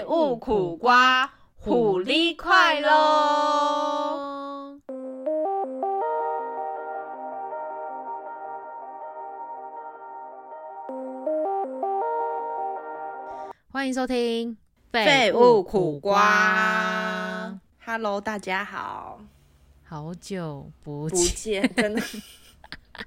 [0.00, 2.88] 废物苦瓜，虎力快乐。
[13.70, 14.52] 欢迎收听
[14.90, 17.50] 《废物苦瓜》。
[17.84, 19.20] Hello，大家好，
[19.84, 22.02] 好久不不见，真的。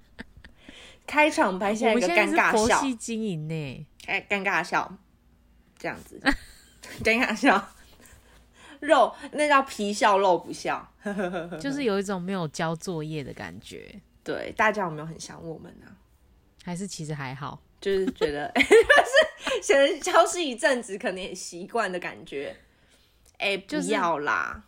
[1.07, 3.88] 开场拍下一个尴尬笑，是佛系经营呢。
[4.05, 4.96] 哎，尴尬笑，
[5.80, 6.21] 这样子，
[7.04, 7.70] 尴尬笑，
[8.79, 10.87] 肉那叫皮笑肉不笑。
[11.60, 15.88] 就是有一种没有交作业的感觉，对，大家有没有很想我们呢、
[16.64, 17.61] 还是其实还好。
[17.82, 22.55] 就是觉得，就 是先消失一阵子，可能也习惯的感觉。
[23.38, 24.63] 哎、不就是要啦，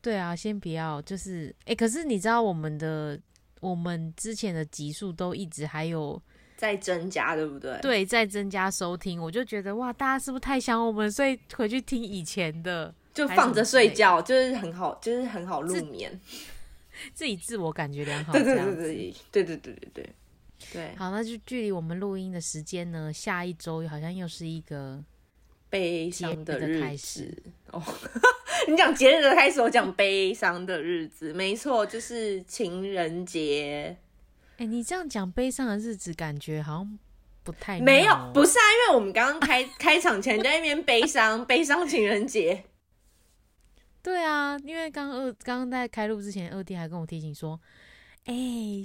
[0.00, 3.18] 对啊，先不要，就是哎、可是你知道我们的
[3.58, 6.22] 我们之前的集数都一直还有
[6.62, 7.76] 在增加，对不对？
[7.82, 16.20] 对在增加收听，我就觉得哇，大家是不是太想我们，所以回去听以前的，就放着睡觉，就是很好，就是很好入眠。
[17.12, 20.10] 自己自我感觉良好，对对对对对对对对对
[20.72, 25.02] 对，好，那就距离我们录音的时间呢，下一周好像又是一个
[25.68, 27.36] 悲伤的的开始
[27.72, 27.82] 哦。
[28.68, 33.96] 你讲节日的开始，我讲悲伤的日子，没错，就是情人节。
[34.62, 36.98] 哎、你这样讲悲伤的日子，感觉好像
[37.42, 42.64] 不太没有不是啊，因为我们刚刚开 开场前在那边悲伤， 悲伤情人节。
[44.04, 47.60] 对啊，因为刚二刚刚在开录之前，二弟还跟我提醒说，
[48.26, 48.34] 哎、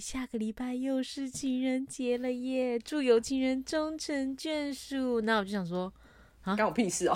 [0.02, 5.22] 下个礼拜又是情人节了耶，祝有情人终成眷属。
[5.22, 5.94] 那我就想说，
[6.42, 7.16] 啊，干我屁事哦！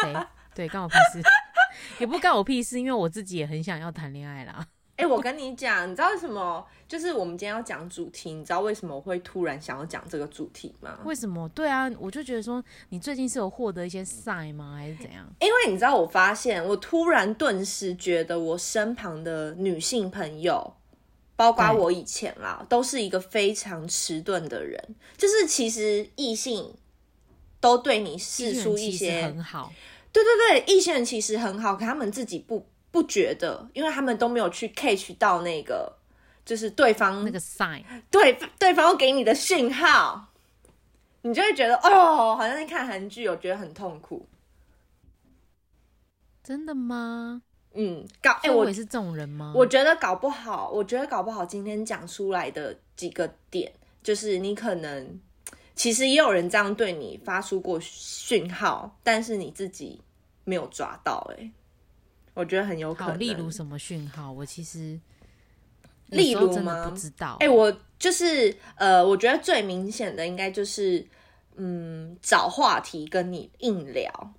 [0.00, 0.14] 谁？
[0.54, 1.20] 对，干我屁事，
[1.98, 4.64] 也不干我屁事，因为我自己也很想要谈恋爱啦。
[5.00, 6.64] 哎、我跟你讲，你知道为什么？
[6.86, 10.98] 就是我们今天要讲主题，你知道为什么我会突然想要讲这个主题吗？
[11.04, 11.48] 为什么？
[11.50, 14.74] 对啊，我就觉得说，你最近是有获得一些 sign 吗？
[14.76, 15.26] 还是怎样？
[15.40, 20.74] 因为你知道，我发现我突然顿时觉得我身旁的女性朋友，
[21.36, 24.94] 包括我以前啦，都是一个非常迟钝的人。
[25.16, 26.74] 就是其实异性
[27.60, 29.72] 都对你示出一些，很好，
[30.12, 35.96] 对对对，异性人其实很好，可他们自己不不觉得，因为他们都没有去 catch 到那个，
[36.44, 40.28] 就是对方那个 sign 对对方给你的讯号，
[41.22, 44.26] 你就会觉得哦，好像在看韩剧，我觉得很痛苦。
[46.42, 47.42] 真的吗？
[47.74, 49.52] 嗯，搞哎、我也是这种人吗？
[49.54, 55.20] 我觉得搞不好，我觉得搞不好今天讲出来的几个点，就是你可能
[55.76, 60.00] 其实也有人这样对你发出过讯号，但是你自己
[60.42, 61.48] 没有抓到、哎，
[62.34, 63.18] 我觉得很有可好，能。
[63.18, 64.30] 例如什么讯号？
[64.30, 64.98] 我其实
[66.06, 67.36] 例如吗的不知道。
[67.40, 71.06] 哎、我就是呃，我觉得最明显的应该就是
[71.56, 74.32] 嗯，找话题跟你硬聊。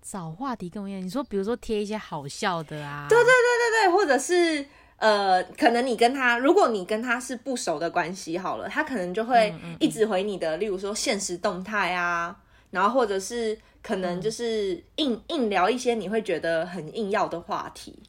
[0.00, 4.66] 找话题跟我一样，你说比如说贴一些好笑的啊，对对对对，或者是
[4.96, 12.36] 呃，可能你跟他，如果你跟他是不熟的关系好了，他可能就会一直回你的，例如说现实动态啊，
[12.72, 18.02] 然后或者是可能就是硬、硬聊一些你会觉得很硬要的话题。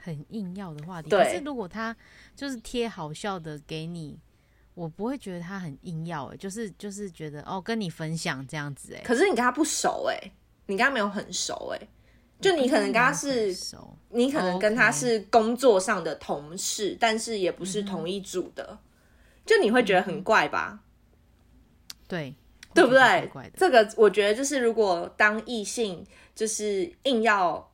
[0.00, 1.10] 很硬要的话题。
[1.10, 1.22] 对。
[1.22, 1.94] 可是如果他
[2.34, 4.18] 就是贴好笑的给你，
[4.74, 10.32] 我不会觉得他很硬要、欸，就是就是觉得哦跟你分享这样子、欸，哎，可是你跟他不熟哎、
[10.66, 11.88] 你跟他没有很熟哎、
[12.40, 18.78] 就你可能跟他是熟，你可能跟他是工作上的同事，但是也不是同一组的，
[19.46, 20.80] 就你会觉得很怪吧？
[22.06, 22.34] 对
[22.74, 23.30] 对不对？
[23.56, 26.04] 这个我觉得就是，如果当异性
[26.34, 27.70] 就是硬要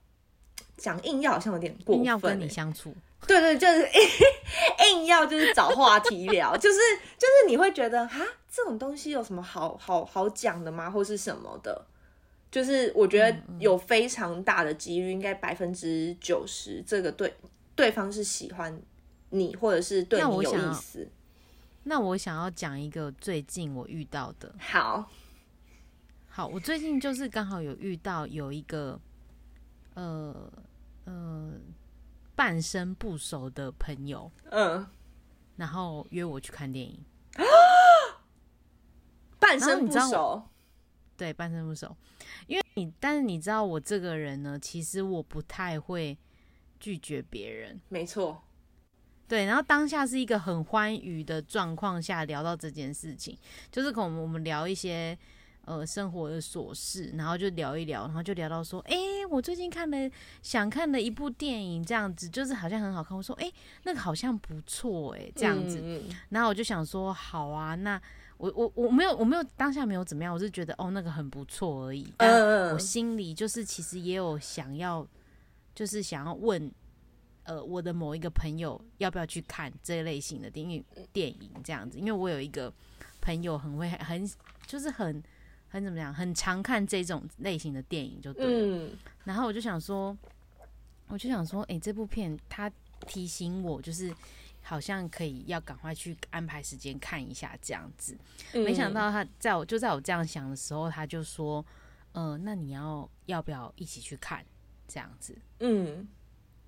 [0.77, 2.95] 讲硬要，好像有点过分、硬要跟欸你相处，
[3.27, 3.89] 对对，就是
[4.93, 6.79] 硬要就是找话题聊，就是
[7.17, 11.87] 就是你会觉得哈，这种东西有什么好好好讲的吗，或是什么的？
[12.51, 17.33] 就是我觉嗯得有非常大的几率，应该百分之九十，这个对
[17.77, 18.83] 对方是喜欢
[19.31, 21.09] 你，或者是对你有意思。
[21.83, 25.11] 那我想要讲一个最近我遇到的，好，
[26.29, 29.01] 好，我最近就是刚好有遇到有一个
[29.95, 30.53] 呃
[31.05, 31.53] 呃
[32.37, 34.87] 半生不熟的朋友，嗯，
[35.57, 37.03] 然后约我去看电影。
[39.41, 40.43] 半生不熟，
[41.17, 41.97] 对，半生不熟，
[42.47, 46.17] 因为你，但是你知道我这个人呢，其实我不太会
[46.79, 48.43] 拒绝别人，没错，
[49.31, 53.39] 对，然后当下是一个很欢愉的状况下聊到这件事情，
[53.71, 55.17] 就是可能我们聊一些
[55.67, 58.97] 呃生活的琐事，然后就聊一聊，然后就聊到说，哎、
[59.31, 60.11] 我最近看了
[60.43, 63.49] 想看的一部电影，这样子就是好像很好看，我说，哎、
[63.85, 68.03] 那个好像不错，哎，这样子，然后我就想说，好啊，那
[68.37, 72.75] 我我我没有我没有当下没有怎么样，我是觉得哦那个很不错而已，但嗯。
[72.75, 75.07] 我心里就是其实也有想要，
[75.73, 76.73] 就是想要问，
[77.51, 82.73] 呃，我的某一个朋友要不要去看这一类型的电影电影这样子，因为我有一个
[83.21, 84.25] 朋友很会很
[84.69, 85.21] 就是很
[85.69, 88.53] 很怎么样，很常看这种类型的电影就对了。
[88.53, 90.17] 嗯然后我就想说，
[91.09, 92.71] 我就想说，诶，这部片他
[93.09, 94.15] 提醒我，就是
[94.63, 98.17] 好像可以要赶快去安排时间看一下这样子。
[98.53, 101.67] 嗯，没想到他在我就在我这样想的时候，他就说，
[102.13, 104.47] 呃，那你要要不要一起去看
[104.87, 105.37] 这样子？
[105.59, 106.07] 嗯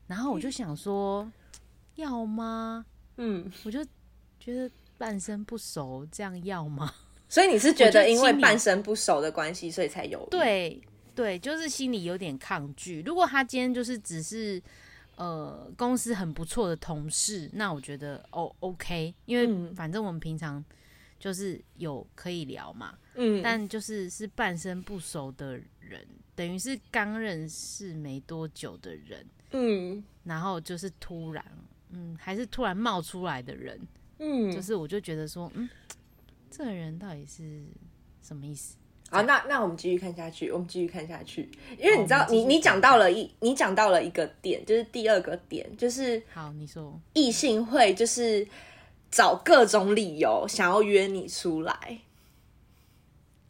[0.06, 1.30] 然后我就想说，
[1.94, 2.84] 要吗？
[3.16, 3.84] 嗯，我就
[4.38, 6.92] 觉得半生不熟，这样要吗？
[7.28, 10.80] 所以你是觉得因为半生不熟的关系，所以才有？，对
[11.14, 13.02] 对，就是心里有点抗拒。
[13.02, 14.62] 如果他今天就是只是
[15.16, 20.62] 呃公司很不错的同事，那我觉得哦 OK，因为嗯反正我们平常
[21.18, 22.94] 就是有可以聊嘛。
[23.14, 30.02] 嗯，但就是是半生不熟的人，等于是刚认识没多久的人，嗯。
[30.24, 31.44] 然后就是突然，
[31.90, 33.80] 嗯，还是突然冒出来的人，
[34.18, 35.68] 嗯，就是我就觉得说，嗯，
[36.48, 37.64] 这个人到底是
[38.22, 38.76] 什么意思？
[39.10, 48.46] 好，那那我们继续看下去，我们继续看下去，因为你知道，你你讲到了一，你讲到了一个点，就是第二个点，就是好，你说，异性会就是
[49.10, 51.98] 找各种理由想要约你出来，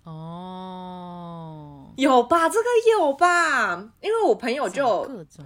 [0.05, 2.49] 哦，有吧？
[2.49, 2.65] 这个
[2.99, 3.93] 有吧？
[4.01, 5.45] 因为我朋友就各种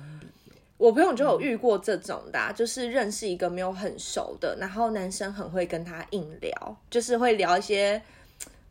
[0.78, 8.02] 我朋友就有遇过这种的、就是认识一个没有很熟的，然后男生很会跟他硬聊，就是会聊一些，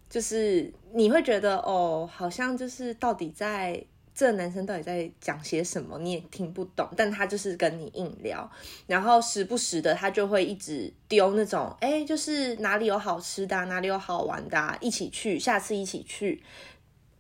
[0.08, 8.48] 就是你会觉得哦，好像就是到底在这男生到底在讲些什么，你也听不懂，但他就是跟你硬聊，
[8.86, 16.44] 然后时不时的他就会一直丢那种，哎，就是哪里有好吃的、哪里有好玩的、一起去，下次一起去，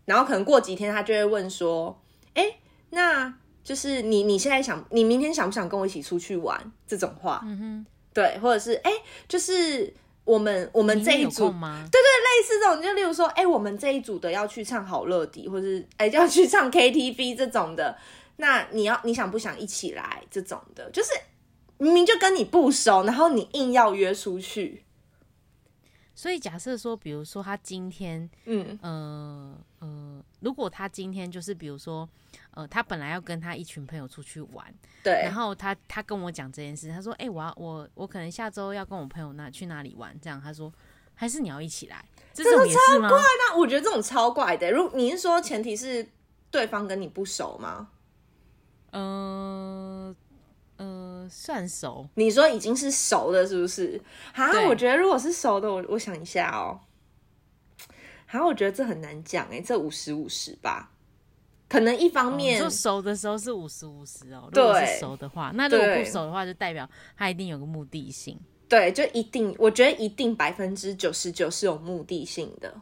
[0.06, 2.00] 然后可能过几天他就会问说，
[2.36, 2.58] 哎，
[2.92, 3.40] 那。
[3.66, 6.72] 就是你你现在想，你明天想不想跟我一起出去玩？
[6.86, 8.92] 这种话，嗯哼，对，或者是哎、
[9.28, 9.92] 就是
[10.24, 11.84] 我们我们这一组吗？
[11.92, 12.06] 对对？
[12.06, 17.98] 类似这种，就例如说，哎、我们这一组的要去唱好乐迪，或是哎、要去唱 KTV 这种的，
[18.38, 20.24] 那你要你想不想一起来？
[20.30, 21.10] 这种的，就是
[21.80, 24.84] 明明就跟你不熟，然后你硬要约出去，
[26.14, 32.08] 所以假设说，比如说他今天，嗯呃呃，如果他今天就是比如说，
[32.52, 34.74] 呃，他本来要跟他一群朋友出去玩，
[35.04, 40.72] 对然，后他他跟我讲这件事，他说，哎、我要我我可能下周要跟我朋友那去哪里玩，这样，他说，
[41.14, 42.04] 还是你要一起来，
[42.34, 43.10] 这种也是吗？
[43.10, 44.72] 那我觉得这种超怪的。
[44.72, 46.08] 如你是说前提是
[46.50, 47.90] 对方跟你不熟吗？
[48.92, 50.16] 呃
[50.78, 54.02] 呃，算熟，你说已经是熟的，是不是？
[54.34, 56.80] 哈，对我觉得如果是熟的，我我想一下哦。
[58.25, 60.92] 哈，我觉得这很难讲哎，这五十五十吧。
[61.68, 64.48] 可能一方面，就熟的时候是五十五十哦。
[64.54, 66.88] 如果是熟的话，那如果不熟的话，就代表
[67.18, 68.39] 他一定有个目的性。
[68.69, 72.74] 对，就一定，我觉得一定百分之九十九是有目的性的。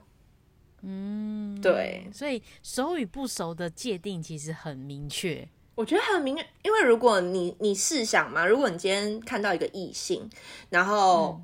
[0.81, 5.47] 嗯，对，所以熟与不熟的界定其实很明确。
[5.75, 10.29] 我觉得很明，因为如果你你试想嘛，如果你今天看到一个异性，
[10.69, 11.41] 然后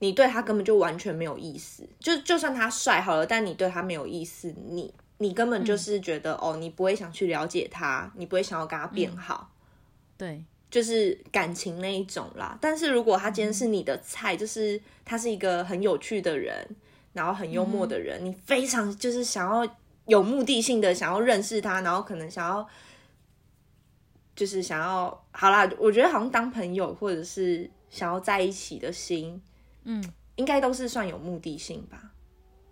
[0.00, 9.52] 你对他根本就完全没有意思，就就算他帅好了，但你对他没有意思，你你根本就是觉得、哦，你不会想去了解他，你不会想要跟他变好。
[10.16, 12.56] 对，就是感情那一种啦。
[12.60, 16.66] 但是如果他今天是你的菜，就是他是一个很有趣的人，
[17.12, 19.70] 然后很幽默的人，你非常就是想要
[20.06, 22.66] 有目的性的想要认识他，然后可能想要
[24.34, 29.40] 就是想要好啦，我觉得好像当朋友或者是想要在一起的心，
[29.84, 30.02] 嗯，
[30.36, 32.12] 应该都是算有目的性吧。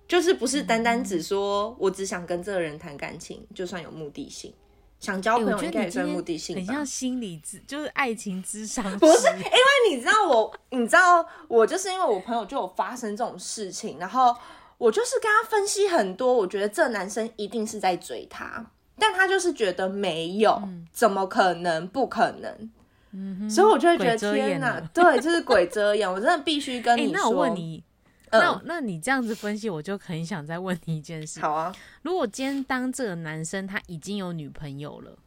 [0.06, 4.54] 就是不是单单只说我只想跟这个人谈感情，就算有目的性。
[5.00, 6.60] 想交朋友应该也算目的性吧。
[6.60, 8.84] 很像心理智，就是爱情智商。
[8.98, 14.34] 不是，因为你知道我，你知道我就是因为我朋友就有发生这种事情，然后
[14.76, 20.60] 我就是跟他分析很多，我觉得这男生一定是在追她，但他就是觉得没有，
[20.90, 21.86] 怎么可能？
[21.86, 22.70] 不可能。
[23.12, 27.16] 嗯所以我就会觉得天哪，对，就是鬼遮眼， 我真的必须跟哎、你说。
[27.16, 27.82] 那我问你，
[28.30, 35.18] 嗯那那你这样子分析，我就很想再问你一件事：好啊，如果今天当这个男生他已经有女朋友了，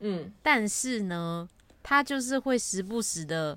[0.00, 1.48] 嗯，但是呢，
[1.82, 3.56] 他就是会时不时的，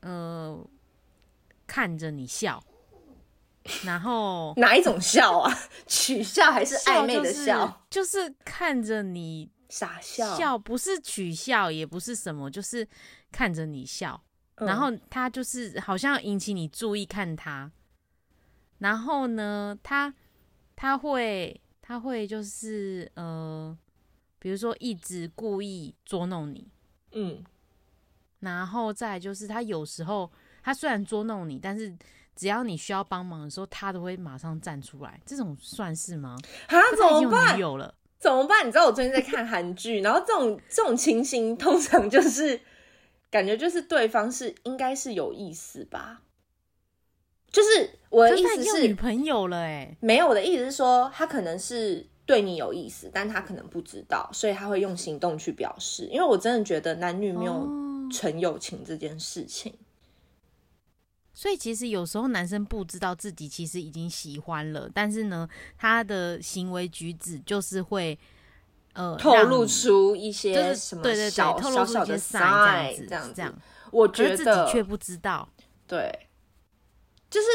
[0.00, 0.64] 呃，
[1.66, 2.62] 看着你笑，
[3.84, 5.52] 然后哪一种笑啊？
[5.88, 7.82] 取笑还是暧昧的笑？
[7.90, 12.86] 就是，就是看着你傻笑，笑，不是取笑，也不是什么，就是
[13.32, 14.22] 看着你笑，
[14.56, 17.70] 嗯然后他就是好像引起你注意看他，
[18.78, 20.14] 然后呢，他
[20.74, 23.76] 他会他会就是呃，
[24.38, 26.70] 比如说一直故意捉弄你，
[27.12, 27.44] 嗯，
[28.40, 30.30] 然后再就是他有时候
[30.62, 31.96] 他虽然捉弄你，但是
[32.34, 35.18] 只要你需要帮忙的时候，他都会马上站出来。
[35.24, 36.36] 这种算是吗？
[36.68, 37.60] 啊，怎他已经有么办女？
[37.60, 38.66] 友了，怎么办？
[38.66, 42.60] 你知道我最近在看韩剧， 然后这种这种情形通常就是
[43.30, 46.22] 感觉就是对方是应该是有意思吧？
[47.52, 56.04] 就是我的意思他已经有女朋友了哎、没有我的意思是说他可能是对你有意思，但他可能不知道，所以他会用行动去表示。
[56.10, 59.72] 因为我真的觉得男女没有哦纯友情这件事情，
[61.38, 68.18] 所以其实有时候男生不知道自己其实已经喜欢了，但是呢，他的行为举止就是会
[68.94, 73.54] 呃透露出一些什么对对透露出一些小小的 sign 这样子，这样这样，
[73.90, 75.46] 我觉得自己却不知道。
[75.86, 76.10] 对，
[77.28, 77.46] 就是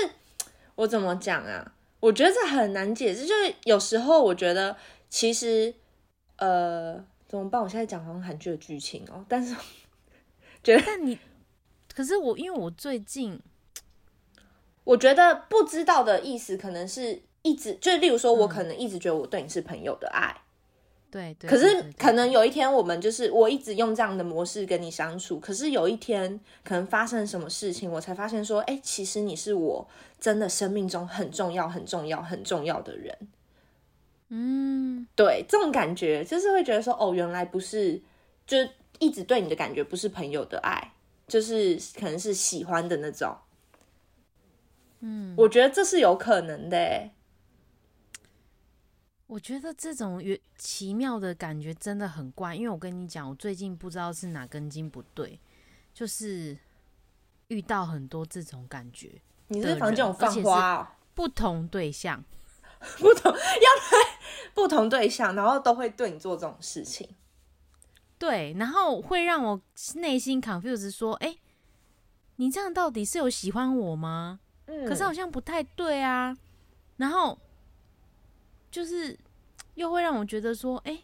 [0.75, 1.73] 我怎么讲啊？
[2.00, 3.25] 我觉得这很难解释。
[3.25, 4.77] 就是有时候我觉得，
[5.09, 5.73] 其实
[6.38, 7.59] 呃，怎么办？
[7.59, 9.55] 我现在讲好像韩剧的剧情哦，但是
[10.63, 11.17] 觉得但你，
[11.95, 13.39] 可是我因为我最近
[14.83, 20.35] 我觉得不知道的意思，可能是一直就例如说，我可能一直觉得我对你是朋友的爱，
[21.11, 29.88] 对对，可对对对是可能有一天我们就是我一直用这样的模式跟你相处，可是有一天可能发生什么事情，我才发现说，哎、其实你是我
[30.19, 33.17] 真的生命中很重要、很重要、很重要的人。
[34.29, 38.01] 嗯，对，这种感觉就是会觉得说，哦，原来不是，
[38.47, 38.57] 就
[39.00, 40.93] 一直对你的感觉不是朋友的爱，
[41.27, 43.35] 就是可能是喜欢的那种。
[45.01, 47.13] 嗯，我觉得这是有可能的欸。
[49.27, 55.39] 我觉得这种有奇妙的感觉真的很怪，因为我跟你讲，我最近不知道是哪根筋不对，
[55.93, 56.58] 就是
[57.48, 62.22] 遇到很多这种感觉，你的是房间有放花哦，不同对象，
[63.00, 64.20] 不同要来
[64.53, 67.08] 不同对象，然后都会对你做这种事情。
[68.20, 69.62] 对，然后会让我
[69.96, 71.38] 内心 confused，说，哎、
[72.36, 74.40] 你这样到底是有喜欢我吗？
[74.68, 76.38] 嗯可是好像不太对啊。
[76.98, 77.38] 然后
[78.70, 79.18] 就是
[79.75, 81.01] 又会让我觉得说，哎、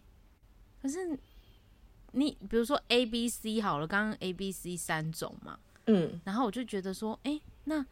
[0.82, 1.18] 可是
[2.12, 7.86] 你比如说 A、B、C 好了，刚刚 A、B、C 三种嘛，嗯然后我就觉得说，哎、那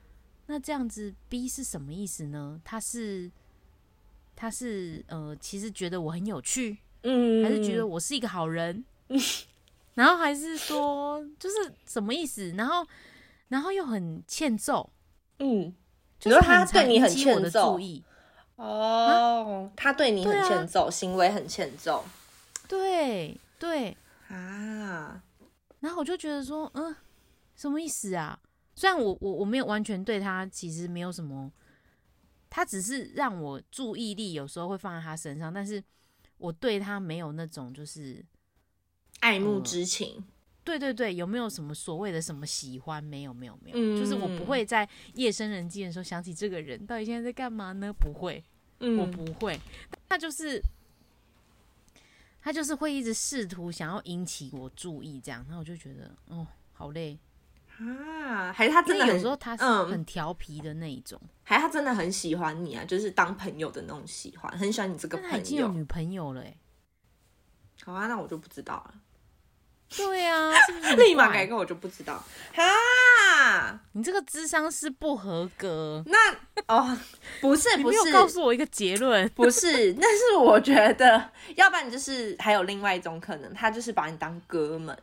[0.48, 2.62] 那这样子 B 是什么意思呢？
[2.64, 3.32] 他是
[4.36, 8.84] 他是呃，其实觉得我很有趣，嗯，还是觉得我是一个好人？
[9.96, 12.50] 然后还是说就是什么意思？
[12.58, 12.86] 然后
[13.48, 14.90] 然后又很欠揍，
[15.40, 15.74] 嗯。
[16.18, 17.78] 就是他对你很欠揍。
[18.56, 22.04] 哦，他对你很欠揍，行为很欠揍。
[22.68, 23.96] 对对，
[24.30, 25.22] 啊。
[25.82, 26.96] 然后我就觉得说，嗯、
[27.56, 28.40] 什么意思啊？
[28.76, 31.52] 虽然我我我没有完全对他其实没有什么，
[32.50, 35.84] 他只是让我注意力有时候会放在他身上，但是
[36.38, 38.26] 我对他没有那种就是，
[39.20, 40.24] 爱慕之情，
[40.66, 43.02] 对对对，有没有什么所谓的什么喜欢？
[43.02, 47.94] 没有没有没有，嗯就是我不会在夜深人静的时候想起这个人到底现在在干嘛呢？
[47.94, 48.44] 不会，
[48.80, 49.58] 嗯，我不会，
[50.10, 50.60] 他就是
[52.42, 57.18] 他就是会一直试图想要引起我注意，这样，那我就觉得哦，好累。
[57.78, 65.46] 啊，还是他真的很有时候他是嗯很调皮的那一种，还是他真的很喜欢你啊，就是当朋友的那种喜欢，很喜欢你这个但他已朋友。
[65.46, 66.58] 经有女朋友了哎。
[67.84, 68.96] 好啊，那我就不知道了，
[69.90, 72.22] 对啊， 是不是立马改个我就不知道。
[72.54, 76.18] 哈，你这个智商是不合格，那
[76.68, 76.98] 哦，
[77.40, 79.28] 不是不你没有是，告诉我一个结论。
[79.36, 84.98] 不是，那是我觉得，要不然就是还有另外一种可能，他就是把你当哥们，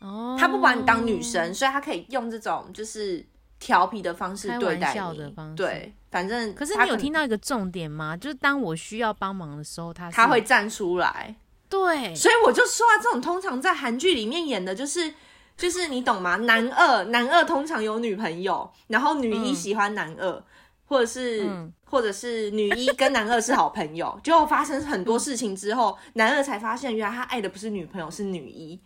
[0.00, 3.24] 哦，他不把你当女生，所以他可以用这种就是
[3.58, 5.18] 调皮的方式对待你。
[5.18, 8.16] 的方式对，反正可是你有听到一个重点吗？
[8.16, 11.34] 就是当我需要帮忙的时候，他他会站出来，
[11.68, 15.14] 对，所以我就说啊，这种通常在韩剧里面演的就是。
[15.56, 16.36] 就是你懂吗？
[16.36, 20.44] 男二，男二通常有女朋友，然后女一嗯喜欢男二，
[20.84, 28.78] 或者是、嗯或者是女一跟男二是好朋友， 结果发生很多事情之后，男二才发现原来他爱的不是女朋友，是女一，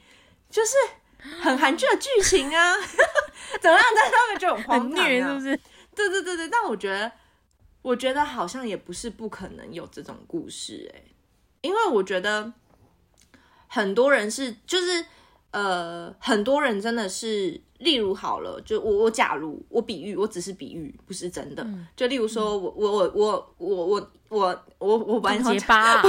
[0.48, 0.70] 就是
[1.40, 2.76] 很韩剧的剧情啊，
[3.60, 3.84] 怎么样？
[4.12, 5.60] 他们就很荒很唐、啊，虐是不是？
[5.96, 7.10] 对对对对，但我觉得，
[7.82, 11.02] 我觉得好像也不是不可能有这种故事哎、
[11.62, 12.52] 因为我觉得
[13.72, 15.04] 很多人是就是
[15.52, 21.62] 呃，很多人真的是，例如好了，就我我假如我比喻，我只是比喻，不是真的。
[21.62, 26.02] 嗯就例如说我我我我我我我我我本来想结巴啊，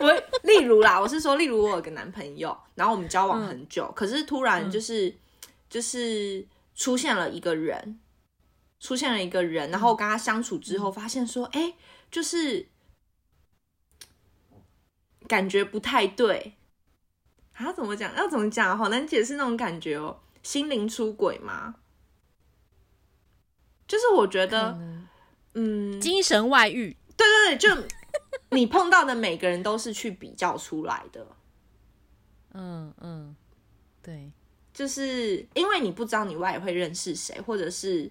[0.00, 5.14] 我 例如啦，我是说，例如我有个男朋友，然后我们交往很久，可是突然就是、
[5.70, 6.44] 就是
[6.74, 8.00] 出现了一个人，
[8.80, 11.74] 出现了一个人，然后我跟他相处之后，发现说，哎，
[12.10, 12.68] 就是
[15.28, 16.54] 感觉不太对。
[17.54, 18.14] 啊，怎么讲？
[18.16, 18.76] 要怎么讲？
[18.76, 20.20] 好难解释那种感觉哦。
[20.42, 21.76] 心灵出轨吗？
[23.86, 24.78] 就是我觉得，
[25.54, 26.96] 嗯，精神外遇。
[27.16, 27.88] 对对对，就
[28.50, 31.26] 你碰到的每个人都是去比较出来的。
[32.52, 33.36] 嗯嗯，
[34.02, 34.32] 对，
[34.72, 38.10] 就是因为你不知道你外会认识谁，或者是，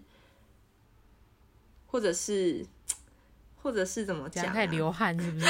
[1.86, 2.66] 或者是，
[3.62, 4.46] 或者是怎么讲？
[4.54, 5.46] 开始流汗是不是？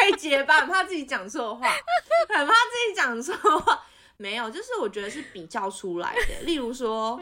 [0.00, 1.68] 可以结巴，很怕自己讲错话，
[2.34, 3.84] 很怕自己讲错话。
[4.16, 6.44] 没有，就是我觉得是比较出来的。
[6.44, 7.18] 例如说，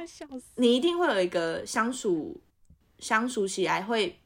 [0.56, 2.40] 你一定会有一个相处
[2.98, 4.18] 相处起来会，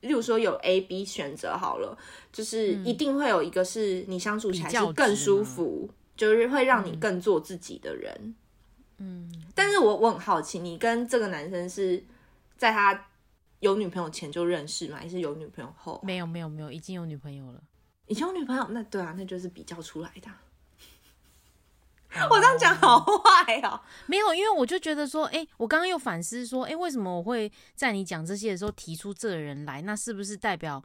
[0.00, 1.98] 例如说有 A、B 选择好了，
[2.32, 8.36] 就是一定会有一个是你相处起来是更舒服，就是会让你更做自己的人。
[8.98, 12.04] 嗯，但是我我很好奇，你跟这个男生是
[12.56, 13.08] 在他
[13.58, 14.98] 有女朋友前就认识吗？
[15.00, 16.00] 还是有女朋友后？
[16.04, 17.60] 没有，没有，没有，已经有女朋友了。
[18.10, 18.66] 已经有女朋友？
[18.70, 20.28] 那对啊，那就是比较出来的。
[22.28, 29.80] 我这样讲好坏哦，没有，因为我就觉得说，哎，我刚刚又反思说，哎，为什么我会在你讲这些的时候提出这个人来？
[29.82, 30.84] 那是不是代表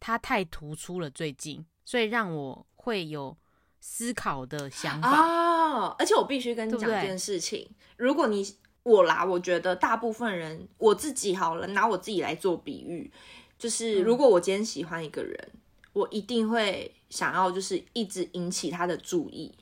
[0.00, 3.36] 他太突出了最近，所以让我会有
[3.80, 5.94] 思考的想法啊？
[5.98, 13.12] 而且我必须跟你讲一件事情，如果你我啦，我觉得大部分人，我自己好了，拿我自己来做比喻，
[13.58, 15.52] 就是如果我今天喜欢一个人，
[15.92, 19.54] 我一定会想要就是一直引起他的注意。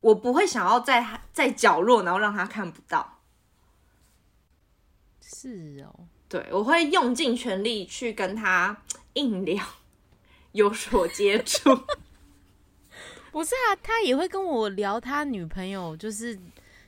[0.00, 3.20] 我不会想要在在角落，然后让他看不到。
[5.20, 9.64] 是哦，对，我会用尽全力去跟他硬聊，
[10.52, 11.70] 有所接触。
[13.30, 16.40] 不是啊，他也会跟我聊他女朋友，就是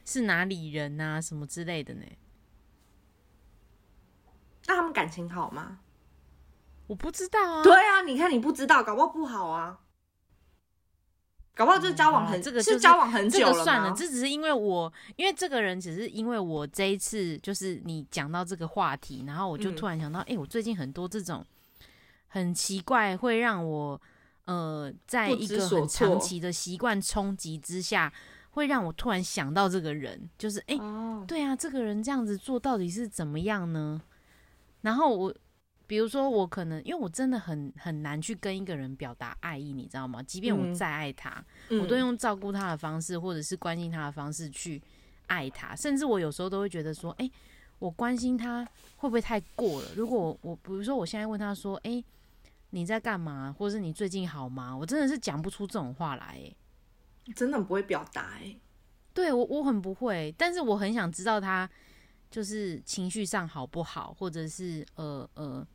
[0.04, 2.04] 是哪里人啊，什么之类的呢？
[4.66, 5.80] 那他们感情好吗？
[6.86, 7.62] 我不知道啊。
[7.62, 9.78] 对啊，你看你不知道，搞不好不好啊。
[11.54, 21.44] 搞不好就是交往很这个是交往很久了，算了，这只是因为我因为这个人只是因为我这一次就是你讲到这个话题，然后我就突然想到，哎，我最近很多这种
[22.28, 24.00] 很奇怪，会让我
[24.46, 28.10] 呃在一个很长期的习惯冲击之下，
[28.52, 30.78] 会让我突然想到这个人，就是哎，
[31.28, 34.00] 对啊，这个人这样子做到底是怎么样呢？
[34.80, 35.34] 然后我。
[35.92, 40.22] 比如说，我可能因为我真的很很难去跟一个人表达爱意，你知道吗？
[40.22, 44.80] 即便我再爱他，我都用照顾他的方式，或者是关心他的方式去
[45.26, 45.76] 爱他。
[45.76, 47.30] 甚至我有时候都会觉得说，哎，
[47.78, 49.88] 我关心他会不会太过了？
[49.94, 52.02] 如果我比如说我现在问他说，哎，
[52.70, 53.54] 你在干嘛？
[53.58, 54.74] 或者是你最近好吗？
[54.74, 56.40] 我真的是讲不出这种话来，
[57.26, 58.56] 哎，真的不会表达，哎，
[59.12, 61.68] 对我我很不会，但是我很想知道他
[62.30, 65.66] 就是情绪上好不好，或者是呃呃。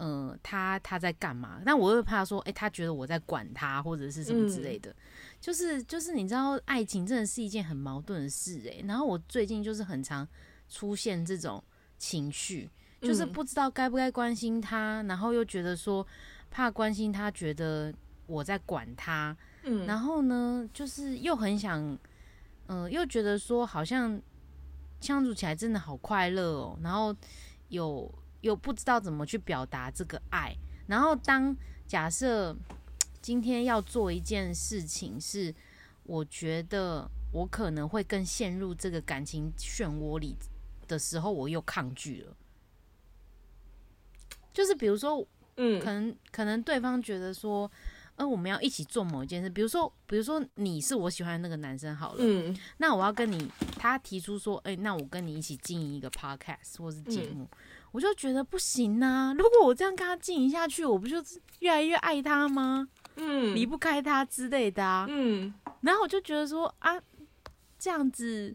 [0.00, 1.60] 嗯，他他在干嘛？
[1.64, 4.94] 那我又怕说，哎，他觉得我在管他，或者是什么之类的。
[5.40, 8.84] 就是就是，你知道，爱情真的是一件很矛盾的事，哎。
[8.86, 10.26] 然后我最近就是很常
[10.68, 11.62] 出现这种
[11.98, 16.06] 情绪，就是不知道该不该关心他，然后又觉得说
[16.50, 17.92] 怕关心他，觉得
[18.26, 19.36] 我在管他。
[19.64, 19.84] 嗯。
[19.84, 21.98] 然后呢，就是又很想，
[22.66, 24.20] 嗯，又觉得说好像
[25.00, 26.78] 相处起来真的好快乐哦。
[26.82, 27.12] 然后
[27.68, 28.12] 有。
[28.40, 32.56] 又不知道怎么去表达这个爱，然后当假设
[33.20, 35.54] 今天要做一件事情，是
[36.04, 40.36] 我觉得我可能会更陷入这个感情漩涡里
[40.86, 42.36] 的时候，我又抗拒了。
[44.52, 47.70] 就是比如说，嗯，可能可能对方觉得说，
[48.18, 57.48] 呃，我们要一起做某一件事，比如说，比如说你是我喜欢的那个男生，好了，嗯，那我要跟你，他提出说，哎，那我跟你一起经营一个 podcast 或是节目。
[57.90, 59.34] 我就觉得不行呐！
[59.38, 62.86] 如果我这样跟他经营下去，我不就是越来越爱他吗？
[63.16, 65.06] 嗯，离不开他之类的啊。
[65.08, 67.00] 嗯，然后我就觉得说啊，
[67.78, 68.54] 这样子，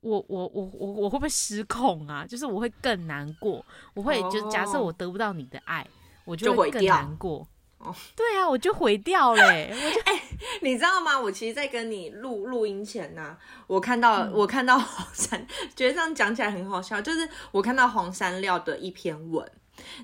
[0.00, 2.24] 我我我我我会不会失控啊？
[2.24, 5.84] 就是我会更难过，我会就假设我得不到你的爱，
[6.24, 7.46] 我就会更难过。
[8.14, 9.42] 对啊，我就毁掉了。
[9.42, 10.22] 我就 哎，
[10.60, 11.18] 你知道吗？
[11.18, 17.00] 我其实，在跟你录录音前呢，我看到我看到黄山，觉得这样讲起来很好笑。
[17.00, 19.50] 就是我看到黄山料的一篇文，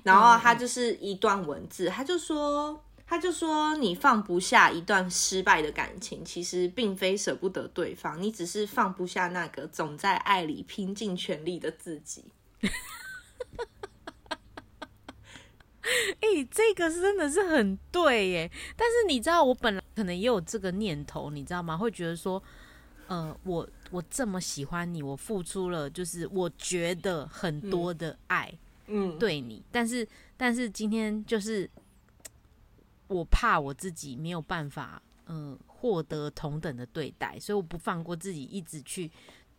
[0.03, 12.25] 然后他就是一段文字，他就说，他就说，你放不下一段失败的感情，其实并非舍不得对方，你只是放不下那个总在爱里拼尽全力的自己。
[16.19, 18.51] 哎，这个真的是很对耶！
[18.75, 21.77] 但是你知道，我本来可能也有这个念头，你知道吗？
[21.77, 22.41] 会觉得说，
[23.07, 28.53] 呃，我我这么喜欢你，我付出了就是我觉得很多的爱，
[28.87, 31.69] 嗯，对你，但是但是今天就是
[33.07, 39.09] 我怕我自己没有办法，嗯、获得同等的对待，所以我不放过自己，一直去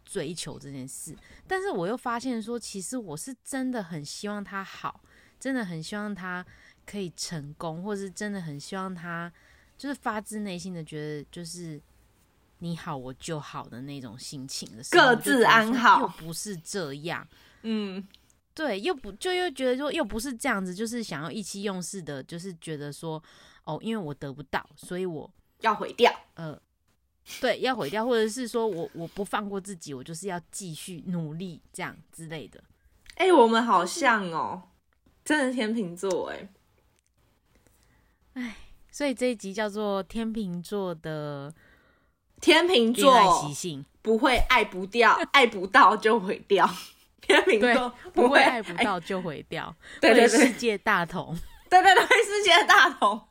[0.04, 1.16] 追求这件事。
[1.46, 5.00] 但是我又发现说，其实我是真的很希望他好，
[5.40, 6.46] 真的很希望他
[6.86, 9.32] 可以成功，或是真的很希望他
[9.76, 11.80] 就是发自内心的觉得就是。
[12.62, 17.26] 你好，我就好的那种心情的时候，各自安好又不是这样，
[17.62, 18.06] 嗯，
[18.52, 23.22] 对，又不就又觉得说又不是这样子，就是想要意气用事的，就是觉得说
[23.64, 26.12] 哦，因为我得不到，所以我要毁掉。
[26.34, 26.60] 呃，
[27.40, 32.62] 对，要毁掉，或者是说我我不放过自己，我就是要继续努力这样之类的。
[33.14, 34.62] 哎、我们好像哦，
[35.30, 36.48] 真的天秤座哎，
[38.32, 38.56] 哎
[38.90, 41.54] 所以这一集叫做天秤座的
[42.40, 46.68] 天秤座习座性，不会爱不掉， 爱不到就毁掉。
[47.20, 51.38] 天秤座，不会会爱不到就毁掉，对对对世界大同。
[51.68, 53.28] 对对对，世界大同。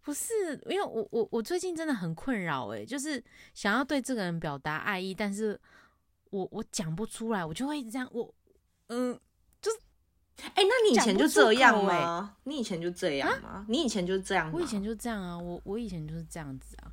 [0.00, 0.32] 不是，
[0.64, 3.22] 因为我我我最近真的很困扰哎，就是
[3.52, 5.60] 想要对这个人表达爱意，但是
[6.30, 8.34] 我我讲不出来，我就会一直这样，我
[8.88, 9.20] 嗯，
[10.54, 12.34] 哎、那你以前就这样吗？
[12.44, 13.64] 你以前就这样吗？
[13.68, 14.52] 你以前就这样吗？
[14.54, 16.90] 我以前就这样啊，我我以前就是这样子啊，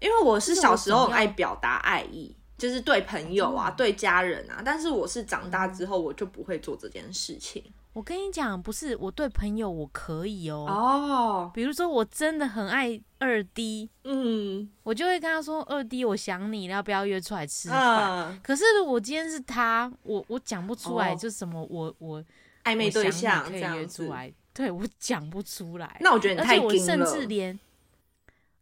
[0.00, 4.60] 因为我是小时候爱表达爱意，就是对朋友啊、对家人啊。
[4.64, 7.62] 但是我是长大之后，我就不会做这件事情。
[7.92, 18.28] 我跟你讲，不是我对朋友我可以哦，哦，比如说我真的很爱二 D，嗯我就会跟他说二 D 我想你，要不要约出来吃饭？
[18.28, 22.22] 嗯，可是如果今天是他，我我讲不出来，哦就什么我我
[22.64, 23.60] 暧昧对象可以。
[23.60, 25.96] 约出来，对我讲不出来。
[26.00, 27.26] 那我觉得你而太而且我甚至了。
[27.26, 27.60] 连，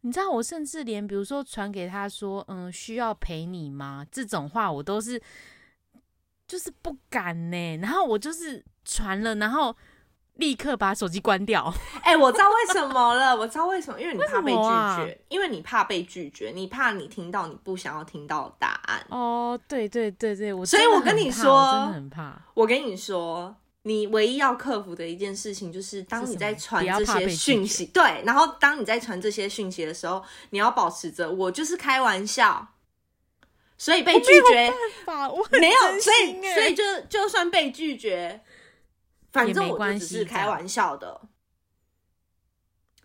[0.02, 4.06] 你知道，我甚至连，比如说传给他说，嗯，需要陪你吗？
[4.10, 5.20] 这种话我都是，
[6.46, 7.76] 就是不敢呢。
[7.78, 9.74] 然后我就是传了，然后
[10.34, 11.72] 立刻把手机关掉。
[12.02, 19.04] 哎、我知道为什么了，我知道为什么，因为你怕被拒绝，因为你怕被拒绝，你怕你听到你不想要听到的答案。
[19.08, 22.40] 哦，对对对对，我所以我跟你说我真的很怕。
[22.54, 23.54] 我跟你说，
[23.88, 32.74] 你唯一要克服的一件事情，就是当你在传这些讯息，对，然后当你在传这些讯息的时候，你要保持着我就是开玩笑，
[33.78, 34.70] 所以被拒绝
[35.58, 38.42] 没有，所以所以就就算被拒绝，
[39.32, 41.22] 反正我就是开玩笑的，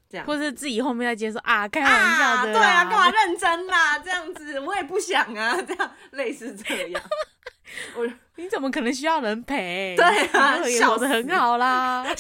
[0.10, 3.10] 这样或是自己后面再接受啊，开玩笑啊，对啊，干嘛？
[3.10, 4.00] 认真啦？
[4.00, 7.02] 这样子我也不想啊，这样类似这样，
[7.98, 9.96] 我你怎么可能需要人陪？
[9.98, 12.06] 对啊笑死活得很好啦。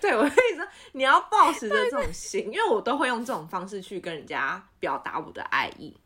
[0.00, 5.96] 对，我跟你说，你要抱持着这种心，因为我都会用这种方式去跟人家表达我的爱意。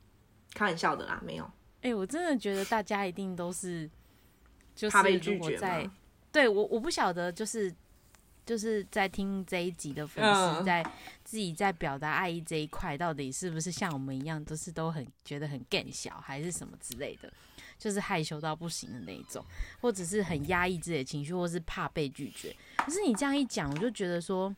[0.52, 1.50] 开玩笑的啦，没有。
[1.82, 3.90] 哎、我真的觉得大家一定都是，
[4.74, 5.92] 就是被拒绝如果在吗
[6.30, 7.74] 对我我不晓得，就是
[8.46, 10.84] 就是在听这一集的粉丝，嗯在
[11.24, 17.32] 自己在表达爱意这一块，到底是不是像我们一样，都是都很觉得很更小，还是什么之类的，
[17.78, 19.44] 就是害羞到不行的那一种，
[19.80, 22.54] 或者是很压抑自己的情绪，或是怕被拒绝。
[22.78, 24.54] 可是你这样一讲，我就觉得说，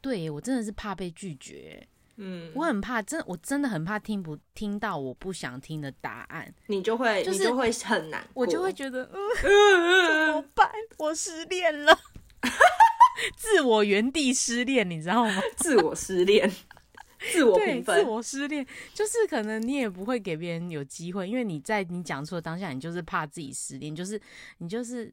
[0.00, 1.86] 对我真的是怕被拒绝。
[2.22, 10.70] 嗯，我很怕，真我真的很怕听不听到我不想听的答案，你就会，就是你就会很难，我就会觉得，嗯，嗯怎么办？
[10.98, 11.98] 我失恋了，
[13.38, 15.40] 自我原地失恋，你知道吗？
[15.56, 16.50] 自我失恋，
[17.32, 18.06] 自我评分。
[18.06, 24.20] 我失恋，就是可能你也不会给别人有机会，因为你在你讲出的当下，你就是怕自己失恋，就是
[24.58, 25.12] 你就是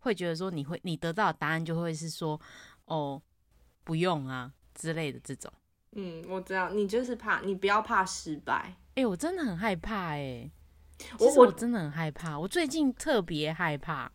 [0.00, 2.38] 会觉得说，你会你得到的答案就会是说，
[2.84, 3.20] 哦，
[3.82, 5.50] 不用啊之类的这种。
[5.92, 8.76] 嗯，我知道，你就是怕，你不要怕失败。
[8.94, 10.50] 哎、我真的很害怕哎、
[11.18, 14.12] 我我我真的很害怕，我最近特别害怕。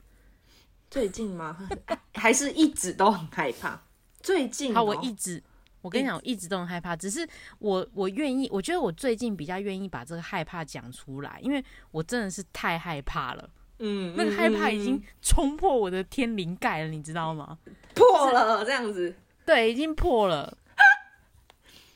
[0.92, 1.68] 最近吗？
[2.14, 3.82] 还是一直都很害怕？
[4.22, 5.42] 最近、哦，好，我一直，
[5.84, 7.28] 我跟你讲，我一直都很害怕，只是
[7.60, 17.58] 我我愿意，我觉得我最近比较愿意把这个害怕讲出来，因为我真的是太害怕了，嗯，那个害怕已经冲破我的天灵盖了，你知道吗？
[17.94, 19.14] 破了，这样子
[19.46, 20.58] 对，已经破了，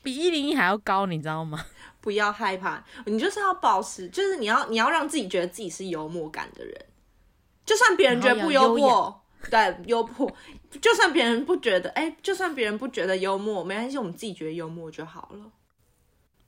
[0.02, 1.64] 比一零一还要高，你知道吗？
[2.02, 6.84] 不要害怕，你就是要保持，就是你要你要让自己觉得自己是幽默感的人，
[7.64, 10.30] 就算别人觉得不幽默，对，幽默，
[10.80, 15.50] 就算别人不觉得，哎、就算别人不觉得幽默，没关系，我们自己觉得幽默就好了。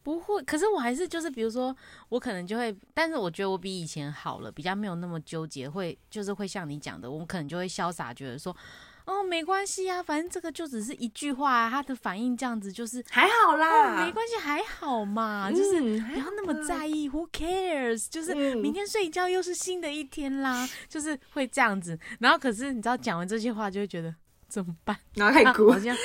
[0.03, 1.77] 不会，可是我还是就是，比如说，
[2.09, 8.57] 我可能就会，但是我觉得我比以前好了，比较没有那么纠结，会就是会像你讲的，我可能就会潇洒，觉得说，
[9.11, 18.07] 哦，没关系啊，反正这个就只是一句话啊，他的反应这样子就是还好啦，哦，没关系，还好嘛，就是嗯不要那么在意，Who cares？
[18.09, 21.99] 就是嗯明天睡觉又是新的一天啦，就是会这样子。
[22.20, 24.14] 然后可是你知道讲完这些话就会觉得
[24.46, 24.96] 怎么办？
[25.14, 25.96] 然后开始哭他好 像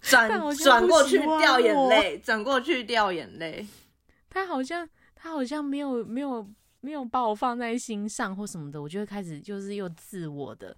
[0.00, 3.66] 转转过去掉眼泪，转过去掉眼泪。
[4.30, 6.48] 他好像他好像没有没有
[6.80, 10.74] 没有把我放在心上或什么的，我就会开始就是又自我的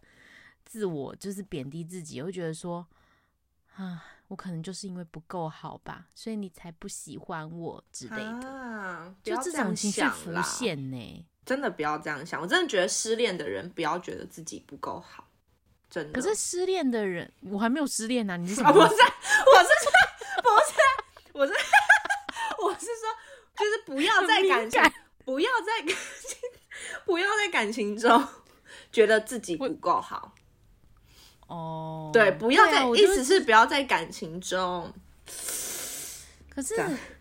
[0.70, 2.86] 自我就是贬低自己，会觉得说
[3.74, 11.26] 啊，我可能就是因为不够好吧，所以你才不喜欢我之类的，啊，就这种情绪想浮啦现呢。
[11.44, 12.40] 真的不要这样想。
[12.40, 15.26] 我真的觉得失恋的人不要觉得自己不够好，
[15.90, 16.20] 真的。
[16.20, 18.94] 可是失恋的人，我还没有失恋呢、你是什啊，么意思？
[18.94, 19.02] 不是，
[19.56, 19.90] 我是说，
[20.44, 20.72] 不是，
[21.32, 21.52] 我是，
[22.62, 23.10] 我是说，
[23.58, 24.80] 就是不要在感情
[25.24, 25.96] 不要在感
[26.28, 26.38] 情，
[27.04, 28.24] 不要在感情中
[28.92, 30.32] 觉得自己不够好。
[31.50, 34.92] 哦，对，不要在，啊意思是不要在感情中，
[36.48, 36.76] 可是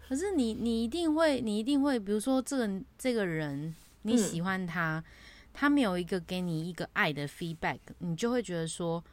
[0.08, 5.04] 可是你你一定会你一定会，比如说这个这个人你嗯喜欢他，
[5.52, 9.04] 他没有一个给你一个爱的 feedback，你就会觉得说，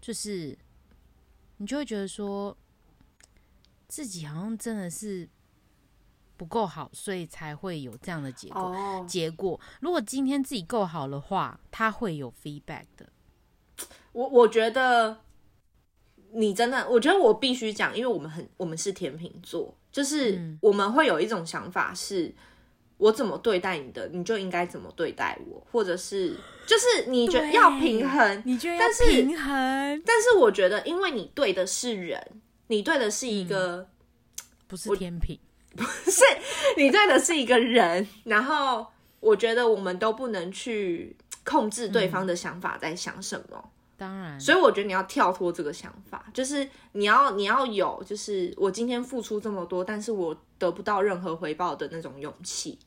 [0.00, 0.58] 就是
[1.58, 2.56] 你就会觉得说
[3.86, 5.28] 自己好像真的是
[6.36, 8.60] 不够好，所以才会有这样的结果。
[8.60, 13.08] 哦，结果如果今天自己够好的话，他会有 feedback 的。
[14.12, 15.18] 我我觉得
[16.32, 22.34] 你真的，我觉得我必须讲，因为我们很，我们是天秤座，就是嗯我们会有一种想法是。
[22.98, 26.34] 我怎么对待你的，你就应该怎么对待我，或者是
[26.66, 30.02] 就是你觉得要平衡，你觉得要但是平衡？
[30.04, 33.88] 但是我觉得，因为你对的是人，你对的是一个，
[34.66, 35.38] 不是天平，
[35.76, 36.24] 不是
[36.76, 38.88] 你对的是一个人，然后
[39.20, 41.16] 我觉得我们都不能去
[41.48, 52.78] 控制对方的想法在想什么，当然，所以我觉得你要跳脱这个想法，就是你要你要有，就是我今天付出这么多，但是我得不到任何回报的那种勇气，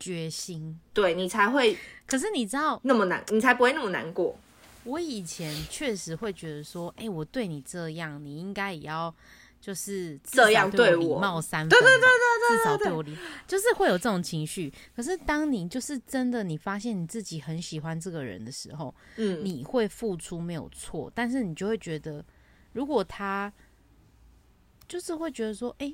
[0.00, 0.78] 决心。
[0.92, 1.78] 对你才会
[2.08, 4.36] 可是你知道，那么难，你才不会那么难过。
[4.84, 9.14] 我以前确实会觉得说，哎、我对你这样，你应该也要
[9.60, 12.06] 就是这样对礼貌三分吧，对对对
[12.48, 13.16] 对至少对我礼，
[13.46, 14.72] 就是会有这种情绪。
[14.94, 22.24] 可是当你就是真的，你发现你自己很喜欢这个人的时候，嗯，你会付出没有错，但是你就会觉得，
[22.72, 23.52] 如果他
[24.86, 25.92] 就是会觉得说，哎、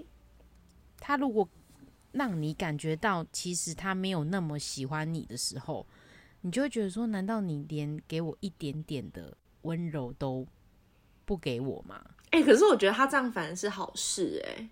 [1.00, 1.48] 他如果
[2.12, 5.84] 让你感觉到其实他没有那么喜欢你的时候，
[6.42, 10.46] 你就会觉得说，难道你连给我一点点的温柔都
[11.24, 12.00] 不给我吗？
[12.30, 14.68] 哎、可是我觉得他这样反而是好事哎、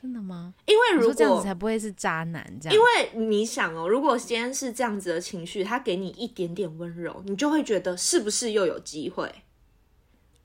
[0.00, 0.54] 真的吗？
[0.66, 9.32] 因为如你说这样子果才不会是渣男，这样因为你想哦，如果今天是这样子的情绪，他给你一点点温柔，你就会觉得是不是又有机会？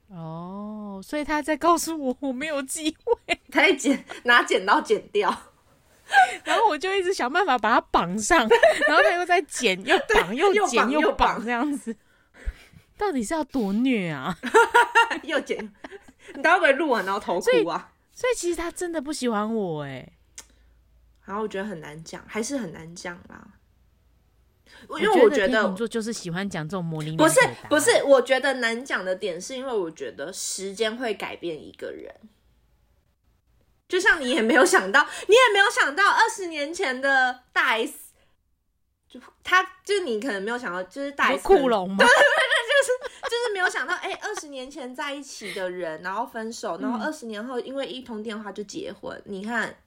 [0.10, 5.30] 哦，所以他在告诉我我没有机会， 他在剪拿剪刀剪掉，
[6.46, 8.48] 然后我就一直想办法把他绑上，
[8.88, 11.96] 然后他又在剪又绑 又又剪又绑这样子，
[12.98, 14.38] 到底是要多虐啊？
[15.24, 15.74] 又剪，
[16.36, 17.94] 你待会录完然后头哭啊？
[18.14, 20.12] 所以其实他真的不喜欢我哎、
[21.26, 23.48] 然后我觉得很难讲，还是很难讲啦。
[25.00, 32.14] 因我为我觉得天秤座就是喜欢讲这种模棱两不是不是，我觉得难讲的点是因为我觉得时间会改变一个人。
[33.88, 37.94] 就像你也没有想到，你也没有想到二十年前的大 S，
[39.08, 42.06] 就他就是你可能没有想到，就是大你 S 说可能库龙吗？
[43.24, 49.22] 就是没有想到，哎、二十年前在一起的人，然后分手，然后嗯二十年后因为一通电话就结婚。
[49.26, 49.78] 你看，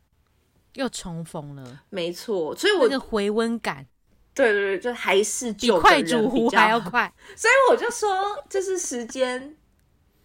[0.74, 3.86] 又重逢了，没错，所以我那个回温感
[4.34, 7.12] 对对对，就还是比快煮壶还要快。
[7.36, 8.08] 所以我就说，
[8.48, 9.56] 就是时间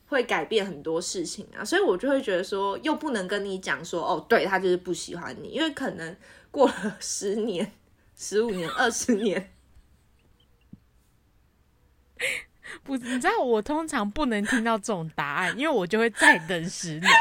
[0.07, 6.15] 会改变很多事情啊，所以我就会觉得说，又不能跟你讲说，哦，对他就是不喜欢你，因为可能
[6.51, 7.73] 过了 十年、
[8.15, 9.51] 十五年、二十年，
[12.83, 17.03] 不，你知道我通常不能听到这种答案，因为我就会再等十年。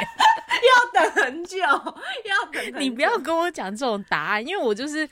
[0.64, 5.06] 要等很久，要等你不要跟我讲这种答案，因为我就是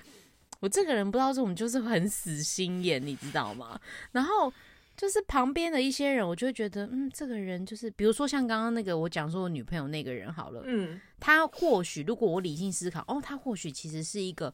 [0.61, 3.79] 我这个人不知道这种就是很死心眼，你知道吗？
[4.13, 4.51] 然后
[4.97, 14.53] 就是旁边的一些人，我就会觉得，嗯，这个人就是，比如说像刚刚那个我讲说我女朋友那个人好了，嗯他或许如果我理性思考，哦，他或许其实是一个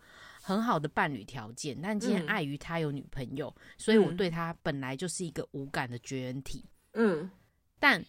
[0.49, 6.65] 很好的伴侣条件，但今天嗯碍于他有女朋友，所以我嗯对他本来就是一个无感的绝缘体。
[6.95, 7.31] 嗯
[7.79, 8.03] 但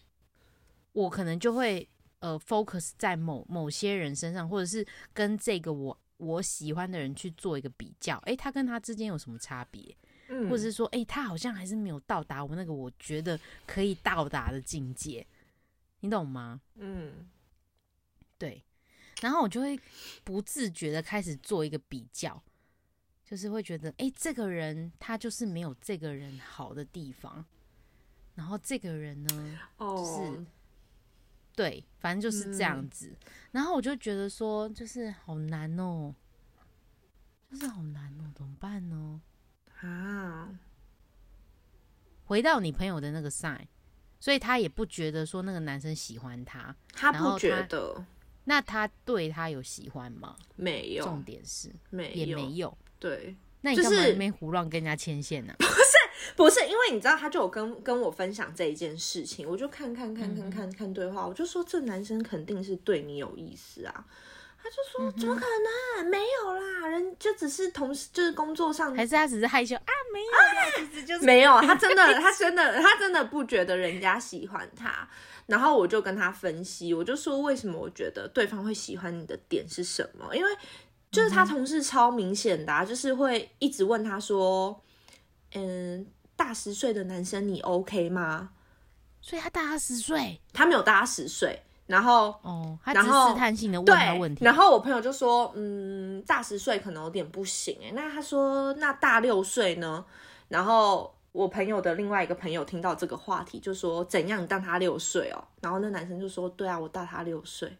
[0.92, 1.86] 我可能就会
[2.20, 9.94] 呃 focus 在某某些人身上，或者是跟这个我我喜欢的人去做一个比较，诶，他跟他之间有什么差别？
[10.30, 15.26] 嗯或者是说，哎、他好像还是没有到达我那个我觉得可以到达的境界，
[16.00, 16.60] 你懂吗？
[16.76, 17.28] 嗯
[18.38, 18.64] 对，
[19.20, 19.78] 然后我就会
[20.24, 22.42] 不自觉的开始做一个比较，
[23.24, 27.44] 就是会觉得，哎、这个人他就是没有这个人好的地方，
[28.34, 30.44] 然后这个人呢，哦，
[31.54, 33.14] 对，反正就是这样嗯子。
[33.52, 36.14] 然后我就觉得说，就是好难哦，
[37.50, 39.20] 就是好难哦，怎么办呢？
[39.80, 40.58] 啊，
[42.24, 43.66] 回到你朋友的那个 sign，
[44.18, 48.04] 所以他也不觉得说那个男生喜欢他，他不觉得
[48.50, 50.34] 那他对他有喜欢吗？
[50.56, 51.70] 没有重，点是
[52.12, 52.76] 也没有。
[52.98, 55.54] 对，那你是干嘛没胡乱跟人家牵线呢、
[56.34, 64.04] 不是因为你知道，他就有跟跟我分享这一件事情，我就看看看看看看对话，我就说这男生肯定是对你有意思啊。
[64.62, 65.40] 他就说怎么可
[65.98, 66.10] 能？
[66.10, 69.92] 没有啦，人就只是同事，就是工作上还是他只是害羞啊？
[70.12, 75.08] 没有啦，其实就是没有，他真的， 他真的，他真的不觉得人家喜欢他。
[75.46, 80.34] 然后我就跟他分析，我就说为什么我觉得对方会喜欢你的点是什么？
[80.36, 80.50] 因为
[81.10, 84.80] 就是他同事超明显的、啊，就是会一直问他说，
[85.54, 88.50] 嗯，大十岁的男生你 OK 吗？
[89.20, 97.90] 所以他大他十岁他没有大他十岁，然后哦，他只是然后试探性的问他问，题，然后我朋友就说，嗯，大十岁可能有点不行哎。
[97.96, 100.04] 那他说，那大六岁呢？
[100.46, 105.42] 然后我朋友的另外一个朋友听到这个话题，就说怎样你大他六岁哦？
[105.60, 107.76] 然后那男生就说，对啊，我大他六岁，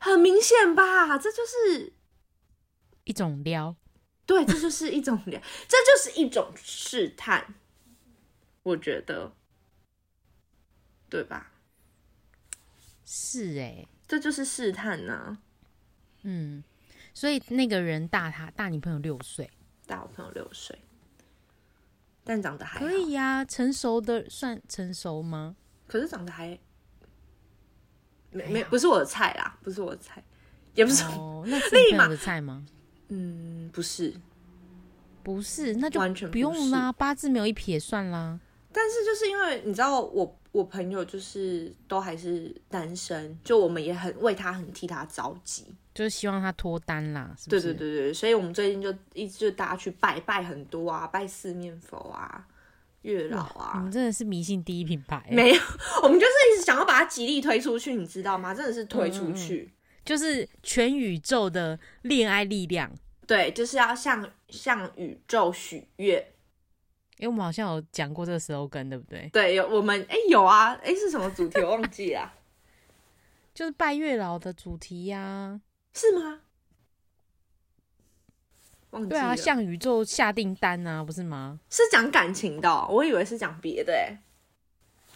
[0.00, 1.16] 很明显吧？
[1.16, 1.92] 这就是
[3.04, 3.76] 一种撩，
[4.26, 7.54] 对，这就是一种撩，这就是一种试探，
[8.64, 9.30] 我觉得，
[11.08, 11.52] 对吧？
[13.04, 15.38] 是哎、这就是试探呐、
[16.22, 16.62] 嗯，
[17.12, 19.50] 所以那个人大他大你朋友六岁，
[19.86, 20.78] 大我朋友六岁，
[22.24, 25.56] 但长得还可以呀、成熟的算成熟吗？
[25.86, 26.58] 可是长得还
[28.30, 30.24] 没没不是我的菜啦，不是我的菜，
[30.74, 32.64] 也不是，哦，那是 立马你朋友的菜吗？
[33.08, 34.14] 嗯，不是。
[35.22, 38.38] 不是，那就完全不不用啦，八字没有一撇算啦。
[38.74, 47.74] 但是就是因为你知道我我朋友就是都还是单身，就我们也很为他很替他着急，就是希望他脱单啦，是不对是？
[47.74, 52.44] 对对对，所以我们最近就一直就大家去拜拜很多啊，拜四面佛啊、
[53.02, 55.60] 月老你啊们，真的是迷信第一品牌欸，没有，
[56.02, 58.52] 我们就是一直想要把它极力推出去，你知道吗？
[58.52, 59.72] 真的是推出去。
[60.04, 62.92] 就是全宇宙的恋爱力量。
[63.26, 66.22] 对，就是要向向宇宙许愿。
[67.24, 69.26] 因为我们好像有讲过这个 slogan，对不对？
[69.32, 72.34] 对，有我们哎、有啊，哎、是什么主题我忘记了啊，
[73.54, 75.58] 就是拜月老的主题呀、
[75.94, 76.40] 是吗？
[78.90, 81.58] 忘记对啊，向宇宙下订单啊，不是吗？
[81.70, 84.18] 是讲感情的哦、我以为是讲别的哎，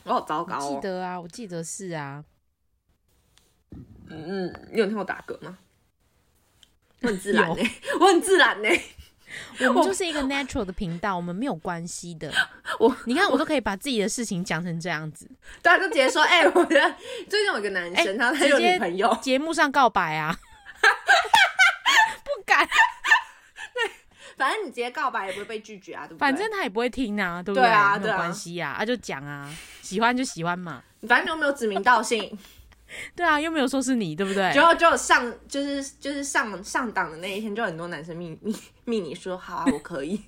[0.05, 0.59] 我好糟糕。
[0.59, 2.25] 记得啊，我记得是啊。
[4.09, 5.59] 嗯，你有听我打嗝吗？
[7.03, 7.63] 我很自然呢、
[8.01, 8.69] 我很自然呢、
[9.69, 12.33] 我们就是一个 natural 的频道，我们没有关系的。
[12.79, 15.29] 我你看，我都可以把自己的事情讲成这样子，
[15.63, 16.95] 大家，就直接说，哎、我觉得
[17.29, 20.37] 最近有个男生，哎他他有女朋友，节目上告白啊，
[22.25, 22.69] 不敢，
[24.37, 26.19] 反正你直接告白也不会被拒绝啊，对不对？
[26.19, 32.39] 反正他也不会听啊，对不对啊对啊没有关系啊，啊就讲啊，喜欢就喜欢嘛，反正你又没有指名道姓，
[33.15, 34.53] 对啊，又没有说是你，对不对？
[34.53, 40.17] 结果就上就是就是上上档的那一天，就很多男生密密密你说好啊，我可以，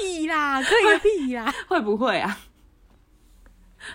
[0.00, 1.52] 屁啦， 可以个屁啦！
[1.68, 2.38] 会不会啊？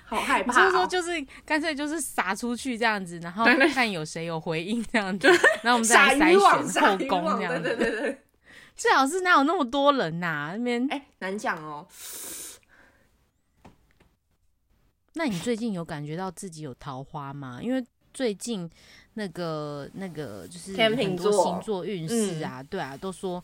[0.06, 1.10] 好害怕、哦，是说就是
[1.46, 5.28] 干脆就是撒出去这样子，然后对对看有谁有回应这样子，
[5.64, 7.76] 然后我们再筛选后宫这样子。
[7.76, 8.22] 对对对。
[8.76, 11.88] 最好是哪有那么多人呐、那边，哎、难讲哦。
[15.20, 17.60] 那你最近有感觉到自己有桃花吗？
[17.62, 18.72] 因为最近
[19.16, 23.44] 那个那个就是天秤很多座星座运势啊，对啊，都说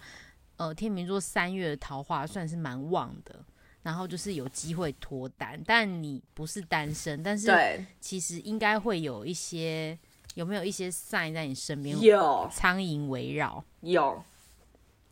[0.55, 3.43] 呃天秤座三月的桃花算是蛮旺的，
[3.83, 9.99] 然后就是有机会脱单，但你不是单身，但是对，其实应该会有一些
[10.35, 12.49] 有没有一些 sign 在你身边，有。
[12.49, 14.23] 苍蝇围绕，有，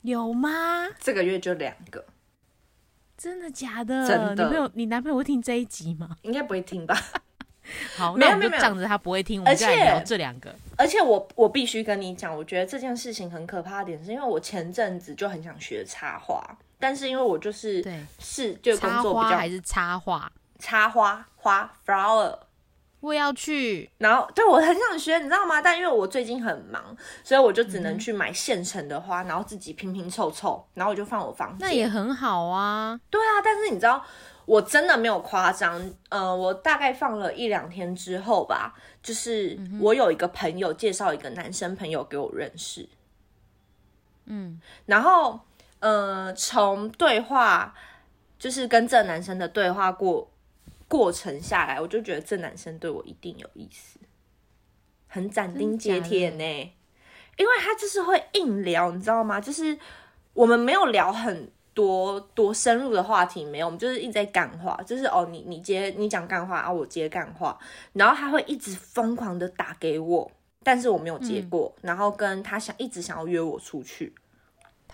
[0.03, 0.87] 有吗？
[0.97, 2.05] 这个月就两个，
[3.17, 4.07] 真的假的？
[4.07, 6.17] 真的你朋友你男朋友会听这一集吗？
[6.23, 6.97] 应该不会听吧？
[7.95, 10.53] 好，没有那我们就没有仗着他不会听，我们而且就来聊这两个。
[10.77, 16.43] 而且我我必须跟你讲，我觉得这件事情很可怕的点，是因为我前阵子就很想学插花，
[16.77, 20.29] 但是因为我就是对，是就工作比较花还是插画？
[20.59, 22.37] 插花花 flower
[23.03, 23.89] 我也要去。
[23.97, 25.61] 然后对我很想学，你知道吗？
[25.61, 31.67] 但因为我最近很忙，所以我就只能去买现成的花，然后自己拼拼凑凑，然后我就放我房间。
[31.67, 32.97] 那也很好啊。
[33.09, 34.01] 对啊，但是你知道，
[34.45, 35.93] 我真的没有夸张。
[36.07, 42.87] 呃，我大概放了一两天之后吧，就是我有一个朋友介绍一个男生朋友给我认识。
[44.27, 45.41] 嗯，然后
[45.79, 47.75] 呃，从对话
[48.39, 50.29] 就是跟这男生的对话过
[50.93, 53.97] 过程下来，我就觉得这男生对我一定有意思，
[55.07, 56.43] 很斩钉截铁呢。
[57.35, 59.41] 因为他就是会硬聊，你知道吗？
[59.41, 59.75] 就是
[60.35, 67.57] 我们没有聊很多多深入的话题，没有，我们就是一直在干话，就是哦，你你接你讲干话啊，我接干话，
[67.93, 70.31] 然后他会一直疯狂的打给我。
[70.61, 74.13] 但是我没有接过，然后跟他想一直想要约我出去，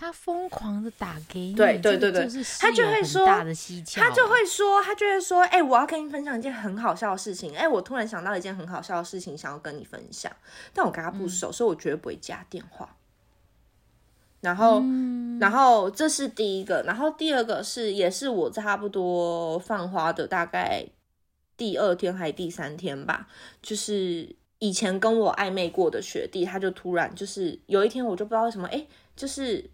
[0.00, 2.26] 他疯狂的打给你，对对对对，
[2.58, 10.32] 他就会说，他就会说，他就会说，哎，我要跟你分享一件很好笑的事情，哎，我突然想到一件很好笑的事情，想要跟你分享，
[10.72, 12.96] 但我跟他不熟，所以我绝对不会加电话。
[14.40, 14.82] 然后，
[15.38, 20.86] 然后这是第一个，然后第二个是，也是我差不多放花的大概
[21.58, 23.28] 第二天还是第三天吧，
[23.60, 24.34] 就是。
[24.62, 28.86] 以前跟我暧昧过的学弟，他就突然就是有一天，我就不知道为什么，哎，
[29.16, 29.70] 就是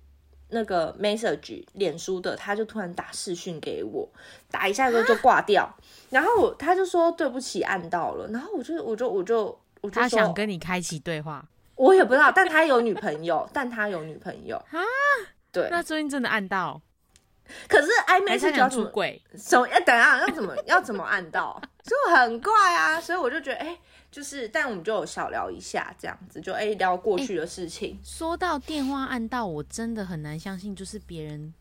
[0.51, 4.09] 那个 message 脸书的，他就突然打视讯给我，
[4.51, 5.69] 打一下之后就挂掉，
[6.11, 9.45] 然后我他就说对不起按到了，然后我就我就我就
[9.81, 11.45] 我就他想跟你开启对话，
[11.75, 14.79] 我也不知道，但他有女朋友，但他有女朋友啊，
[15.51, 16.81] 对，那最近真的按到，
[17.69, 19.67] 可是暧昧是叫出轨，什么？
[19.69, 23.77] 要等下要怎么要怎么按到， 就很怪啊，所以我就觉得哎。
[24.11, 27.99] 就是，但我们就有小聊一下，这样子就哎聊过去的事情。
[28.03, 31.53] 说到电话按到，我真的很难相信，就是别人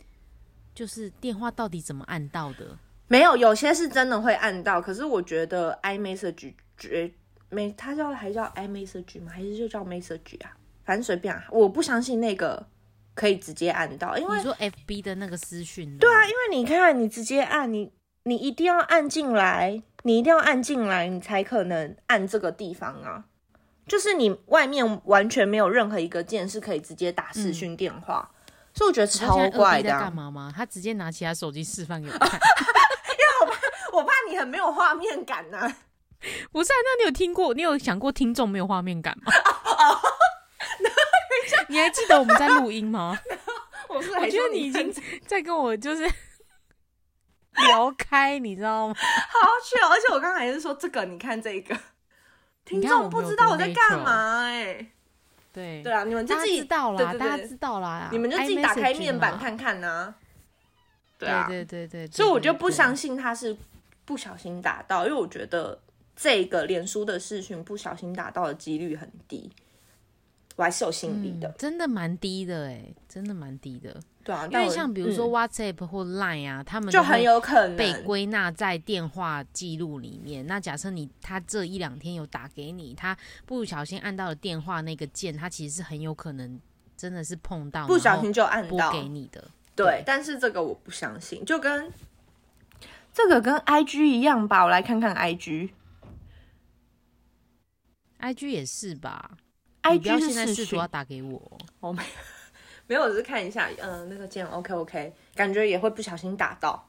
[0.74, 2.78] 就是电话到底怎么按到的？
[3.08, 7.12] 没有，有些是真的会按到，可是我觉得 iMessage 绝
[7.50, 9.32] 没，它叫还叫 iMessage 吗？
[9.34, 10.56] 还是就叫 Message 啊？
[10.86, 12.66] 反正随便啊，我不相信那个
[13.14, 17.92] 可以直接按到，因为你说 FB 的那个私讯，对啊，因为你看你直接按你。
[18.28, 23.24] 你一定要按进来，你一定要按进来，你才可能按这个地方啊。
[23.88, 28.28] 就是你外面完全没有任何一个键是可以直接打视讯电话，
[28.74, 29.92] 所以我觉得超怪的。
[29.92, 30.52] 干嘛吗？
[30.56, 32.40] 他直接拿起他手机示范给我看，因为
[33.42, 33.54] 我怕
[33.98, 35.76] 我怕你很没有画面感呢。
[36.52, 37.54] 不是，啊那你有听过？
[37.54, 39.32] 你有想过听众没有画面感吗？
[41.70, 43.20] 你还记得我们在录音吗？
[43.88, 44.92] 我是我觉得你已经
[45.28, 46.12] 在跟我就是。
[47.56, 48.96] 聊开，你知道吗？
[48.96, 49.90] 好趣哦！
[49.90, 51.78] 而且我刚才是说这个，你看这个，
[52.66, 54.88] 听众不知道我在干嘛哎。
[55.54, 60.14] 对对啊，你们就自己知道啦，大家知道啦，你们就自己打开面板看看呢。
[61.18, 63.56] 对啊，对对对，所以我就不相信他是
[64.04, 65.80] 不小心打到，因为我觉得
[66.14, 69.50] 这个脸书的视讯不小心打到的几率很低，
[70.58, 73.98] 我还是有心理的，真的蛮低的哎，真的蛮低的。
[74.26, 80.48] 对啊，因为像比如说 WhatsApp 或 Line 啊，他们就很有可能被归纳在电话记录里面。
[80.48, 83.16] 那假设你他这一两天有打给你，他
[83.46, 86.60] 不小心按到了电话那个键，他其实是很有可能
[86.98, 89.44] 真的是碰到不小心就按到给你的。
[89.76, 91.92] 对，但是这个我不相信，就跟
[93.14, 94.64] 这个跟 IG 一样吧。
[94.64, 95.70] 我来看看 IG，IG
[98.48, 99.38] 也是吧
[99.84, 102.10] ？IG 现在试图要打给我，我没有。
[102.88, 106.88] 没有，只是看一下，嗯，那个键，OK OK，感觉也会不小心打到。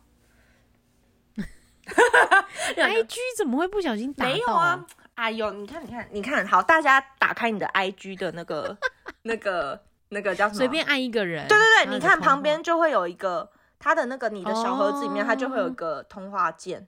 [2.77, 4.31] IG 怎么会不小心打到？
[4.31, 8.77] 没有啊，哎呦，你看，你看，你看，好，大家打开你的 IG 的那个、
[9.23, 9.81] 那个、
[10.11, 10.59] 那个叫什么？
[10.59, 11.49] 随便按一个人。
[11.49, 16.87] 对对对，你看旁边就会有一个他的那个你的小盒子里面，它就会有一个通话键。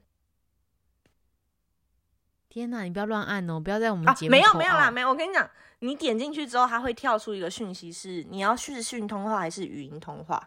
[2.49, 4.31] 天哪，你不要乱按哦，不要在我们节目。
[4.31, 5.49] 没有没有啦，没有，我跟你讲。
[5.79, 10.41] 你点进去之后，它会跳出一个讯息，是你要视讯通话还是语音通话？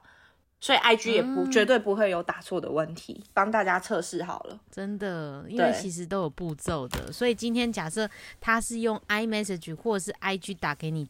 [0.60, 4.60] 所以 I G 也不绝对不会有打错的问题，帮大家测试好了。
[4.70, 7.10] 真的，因为其实都有步骤的。
[7.10, 8.08] 所以今天假设
[8.40, 11.08] 他是用 i message 或者是 I G 打给你，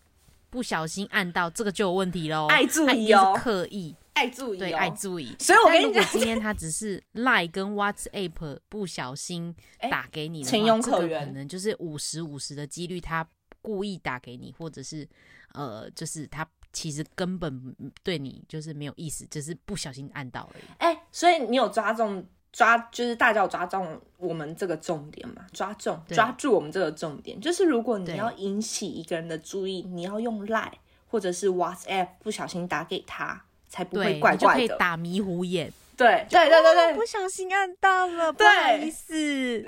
[0.49, 2.47] 不小心按到这个就有问题喽。
[2.47, 5.37] 爱注意哦，刻意爱注意，对，爱注意。
[5.39, 9.55] 所以我跟你讲，今天他只是 Line 跟 WhatsApp 不小心
[9.91, 13.27] 打给你，情有可原，可能就是五十五十的几率他。
[13.63, 15.09] 故意打给你，或者是，
[15.55, 20.65] 呃，就是他其实根本对你就是没有意思，只是不小心按到而已。
[20.79, 25.47] 哎，所以你有抓中抓，就是大家有抓中我们这个重点嘛？
[25.53, 30.73] 抓中抓住我们这个重点，就是如果你要引起一个人的注意，你要用 Line
[31.07, 34.77] 或者是 WhatsApp 不小心打给他，才不会怪怪的。
[34.77, 35.73] 打迷糊眼。
[35.95, 39.15] 对对对对对，不小心按到了，不好意思。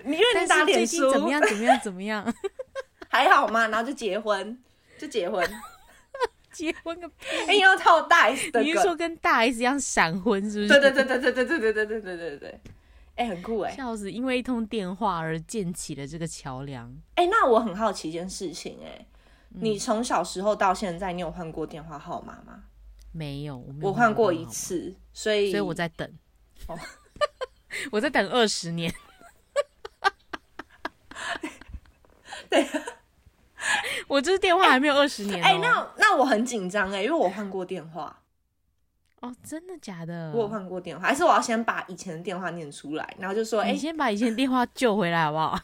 [0.04, 1.40] 你因为你打脸书近怎么样？
[1.46, 1.80] 怎么样？
[1.84, 2.34] 怎么样？
[3.14, 4.58] 还好嘛，然后就结婚，
[4.98, 5.48] 就结婚，
[6.50, 7.54] 结婚个屁！
[7.54, 10.80] 硬要套大 S 的你是说，跟大 S 一样闪婚是不是？
[10.80, 12.60] 对对对对对对对对对对对对对，
[13.14, 14.10] 哎，很酷哎，笑死！
[14.10, 16.92] 因为一通电话而建起了这个桥梁。
[17.14, 19.06] 哎，那我很好奇一件事情，哎，
[19.54, 22.64] 嗯你从小时候到现在，你有换过电话号码吗？
[23.12, 26.12] 没有，我没有我换过一，次，所以所以我在等。
[26.66, 26.76] 哦
[27.92, 28.92] 我在等二十年。
[32.50, 32.64] 对，
[34.08, 35.44] 我这电话还没有二十年、哦。
[35.44, 38.20] 哎，那那我很紧张哎，因为我换过电话，
[39.20, 40.30] 哦，真的假的？
[40.34, 45.58] 我有换过电话，还是我要先把以前的电话念出来，然后就说，哎你，先把以前电话救回来好不好？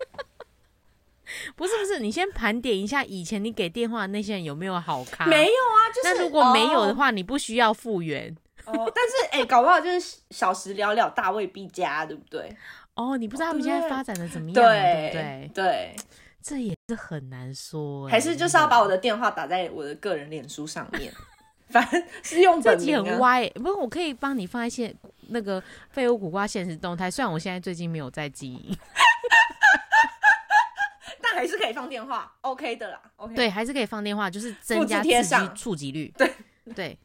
[1.54, 5.26] 不是不是，你先盘点一下以前你给电话的那些人有没有好咖？
[5.26, 8.36] 没有啊，就是那如果没有的哦话，你不需要复原。
[8.64, 12.54] 哦，但是哎、搞不好就是小时了了，大未必佳，对不对？
[12.94, 15.50] 哦，你不知道他们现在发展的怎么样、啊，对不对？
[15.54, 15.96] 对，
[16.42, 21.12] 这也是很难说、欸，还是就是要把我的电话打在我的个人脸书上面，
[21.68, 23.14] 反正是用这集本名、啊。
[23.14, 24.94] 很歪、欸，不过我可以帮你放一些
[25.28, 28.76] 那个废物苦瓜现实动态，虽然我现在最近没有在经营，
[31.22, 33.00] 但还是可以放电话，OK 的啦。
[33.16, 36.12] OK，对，还是可以放电话，就是增加复制贴刺激上触及率。
[36.16, 36.32] 对
[36.74, 36.98] 对，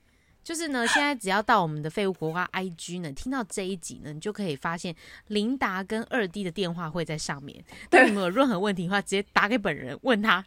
[0.46, 4.96] 就是呢，现在只要到我们的废物国瓜 IG 呢，听到这一集呢，你就可以发现
[5.30, 7.66] 琳达跟二弟的电话会在上面。
[7.90, 10.46] 那对你们有任何问题的话，直接打给本人问他。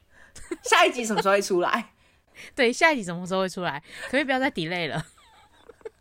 [0.62, 1.92] 下一集什么时候会出来？
[2.54, 3.82] 对，下一集什么时候会出来？
[4.04, 5.04] 可不可以不要再 delay 了？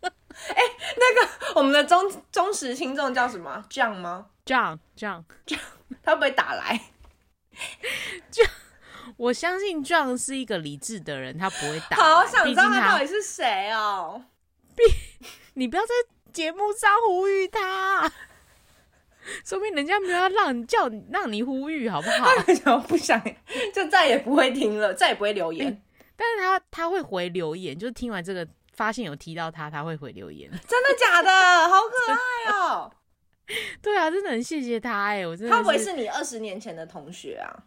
[0.00, 0.62] 哎，
[0.96, 3.64] 那个我们的忠忠实听众叫什么？
[3.68, 4.26] 这样吗？
[4.44, 5.24] 这样这样，
[6.04, 6.80] 他会不会打来？
[9.18, 11.96] 我相信 John 是一个理智的人，他不会打。
[11.96, 14.24] 好想知道他他到底是谁哦。
[15.54, 15.88] 你不要在
[16.32, 18.10] 节目上呼吁他，
[19.44, 22.30] 说明人家没有要让你叫你让你呼吁，好不好？
[22.46, 23.20] 为什么不想？
[23.74, 25.82] 就再也不会听了，再也不会留言。
[26.16, 30.48] 但是他他会回留言，就是听完这个发现有提到他，他会回留言。
[30.68, 31.68] 真的假的？
[31.68, 32.92] 好可爱哦！
[33.82, 37.64] 对啊，真的很谢谢他哎、我真的他不会是你二十年前的同学啊？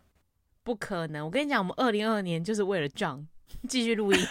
[0.64, 1.26] 不可能。
[1.26, 3.26] 我跟你讲，我们二零二二年就是为了 John
[3.68, 4.20] 继续录音，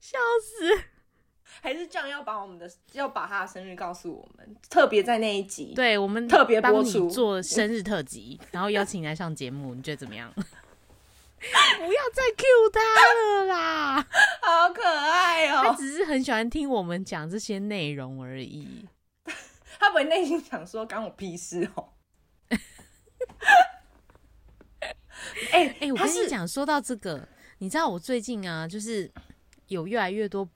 [0.00, 0.84] 笑死。
[1.62, 5.74] 还是这样要把我们的要把他的生日告诉我们，特别在那一集。
[5.74, 10.32] 对我们特别播帮你出做生日特辑，然后邀请你来上节目，你觉得怎么样？
[10.34, 12.80] 不要再 Q 他
[13.40, 14.06] 了啦，
[14.40, 15.76] 好可爱哦他哦！
[15.78, 18.86] 只是很喜欢听我们讲这些内容而已。
[19.90, 21.88] 他不会内心想说干我屁事哦。
[25.52, 27.28] 哎哎、我跟你讲，说到这个，
[27.58, 29.10] 你知道我最近啊，就是
[29.66, 30.48] 有越来越多，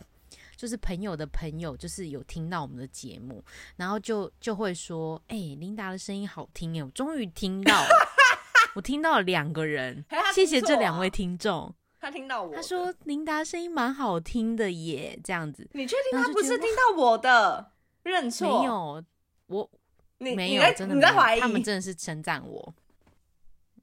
[0.57, 7.89] 就是朋友的朋友，就是有听到我们的节目，然后就就会说，哎、琳达的声音好听哎，我终于听到了，
[8.76, 11.74] 我听到了两个人谢谢这两位听众。
[11.99, 17.72] 他听到我，他说琳达声音蛮好听的耶，这样子你确定他不是听到我的？
[18.05, 18.61] 认错？
[18.61, 19.03] 没，有，
[19.47, 19.70] 我
[20.18, 21.40] 你没有，你在真的没有你在怀疑？
[21.40, 22.74] 他们真的是称赞我。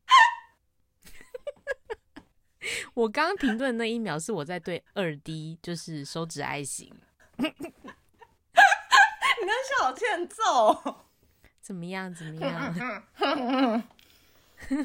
[2.93, 6.91] 我刚刚停顿的那一秒是我在对二 D 就是手指爱心，
[7.37, 7.51] 你
[9.45, 11.05] 那小欠揍！
[11.59, 12.13] 怎么样？
[12.13, 12.73] 怎么样？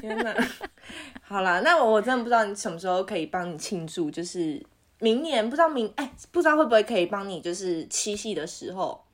[0.01, 0.35] 天哪！
[1.21, 4.65] 好啦，那我真的不知道你什么时候可以帮你庆祝，就是
[4.99, 9.05] 明年不知道明哎、不知道会不会可以帮你，就是七夕的时候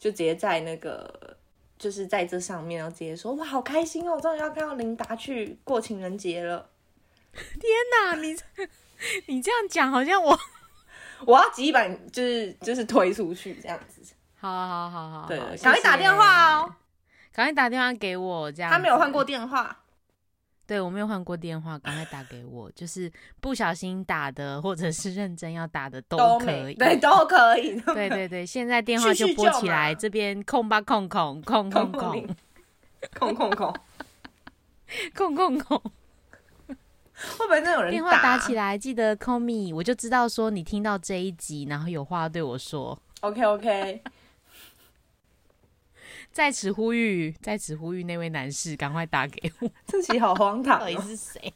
[0.00, 1.36] 就直接在那个
[1.78, 6.70] 就是在这上面，然后直接说哇好开心哦，我终于要看到琳达去过情人节了。
[7.32, 8.36] 天哪你
[9.32, 10.36] 你这样讲，好像我
[11.26, 14.00] 我要急把就是就是推出去这样子，
[14.40, 16.74] 好好好好，对，赶快打电话哦。，
[17.32, 19.79] 赶快打电话给我，这样他没有换过电话，
[20.70, 23.10] 对我没有换过电话，赶快打给我，就是
[23.40, 26.76] 不小心打的，或者是认真要打的都可以。
[26.78, 33.74] 没对都可以，对对对，现在电话就拨起来，这边空吧空空空空空空空空空，
[35.12, 35.82] 空空空，
[36.68, 42.96] 会不会真有人电话打起来记得 call me，我就知道说你听到这一集，然后有话对我说。
[43.22, 44.00] ？OK OK，
[46.32, 51.02] 在此呼吁，在此呼吁那位男士赶快打给我， 这期好荒唐到底哦。
[51.06, 51.52] 是谁？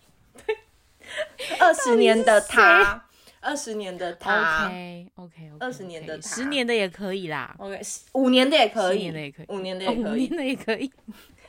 [1.61, 3.07] 二十年的他，
[3.41, 6.29] 二十年的他？OK OK OK，20 年的他。
[6.29, 7.81] 十年的也可以啦，，OK，
[8.14, 9.47] 五年的也可以，五年的也可以。
[9.49, 10.93] 五年的哦也可以，五年的也可以，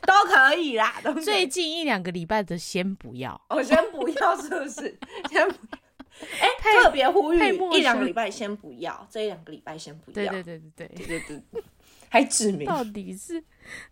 [0.06, 3.40] 都可以啦，都最近一两个礼拜的先不要。
[3.50, 4.98] 我 先不要，是不是？
[5.30, 5.56] 先不
[6.40, 7.38] 哎、特别呼吁
[7.74, 10.14] 一两个生礼拜先不要，这一两个礼拜先不要。
[10.14, 10.88] 对对对对。
[10.88, 11.64] 对，对对对，
[12.16, 13.44] 还指明到底是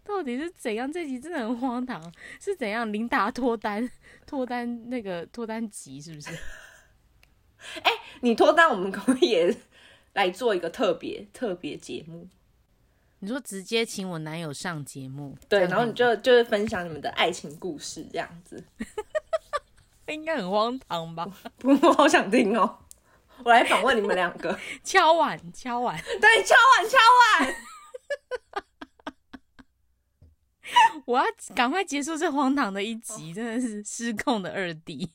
[0.03, 0.89] 到底是怎样？
[0.89, 2.01] 这集真的很荒唐，
[2.39, 2.91] 是怎样？
[2.93, 3.89] 琳达脱单
[4.25, 6.29] 脱单那个脱单集是不是？
[8.21, 9.57] 你脱单，我们可不可以也
[10.13, 12.29] 来做一个特别特别节目？
[13.19, 18.63] 你说直接请我男友上节目，对，然后你就就是分享你们的爱情故事这样子。
[20.07, 21.25] 应该很荒唐吧？
[21.59, 22.79] 不，我好想听哦。
[23.43, 24.57] 我来访问你们两个。
[24.83, 26.97] 敲碗敲碗，对，敲碗敲
[27.41, 27.55] 碗。
[31.05, 35.11] 我要赶快结束这荒唐的一集，真的是失控的二弟。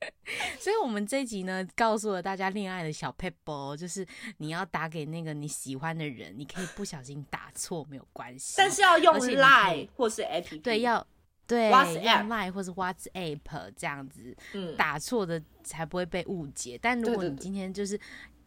[0.58, 4.06] 所以，我们这一集呢，告诉了大家恋爱的小 p e p 就是
[4.38, 10.62] 你要打给那个你喜欢的人，你可以不小心打错没有关系，但是要用 Line 或是 APP。
[10.62, 11.06] 对要
[11.46, 16.78] 对 WhatsApp 用 Line 或是 WhatsApp 这样子嗯，打错的才不会被误解。
[16.80, 18.00] 但如果你今天就是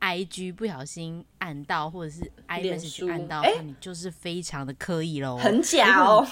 [0.03, 2.29] IG 不小心按到，或者是
[2.61, 5.37] 脸书 iMessage 按到的话，哎你就是非常的刻意喽。
[5.37, 6.27] 很假哦。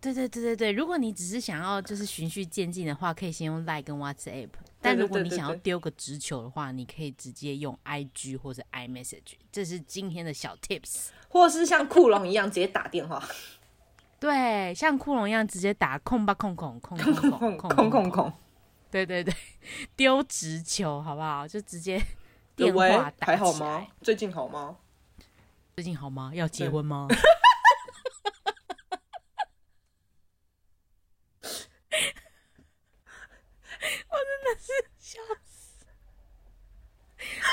[0.00, 4.48] 对对对对对，如果你只是想要就是循序渐进的话，可以先用 Like 跟 WhatsApp。
[4.80, 9.34] 但如果你想要丢个直球的话，你可以直接用 IG 或者 iMessage。
[9.50, 11.08] 这是今天的小 Tips。
[11.28, 13.22] 或是像库龙一样直接打电话，
[14.20, 18.32] 对，像库龙一样直接打空吧空空空空空空空 空。
[18.90, 19.34] 对对对，
[19.96, 21.48] 丢直球好不好？
[21.48, 22.00] 就直接
[22.56, 23.86] 电话，打还好吗？？
[24.02, 24.76] 最近好吗？
[25.76, 26.30] 最近好吗？
[26.34, 27.08] 要结婚吗？
[34.08, 35.84] 我真的是笑死。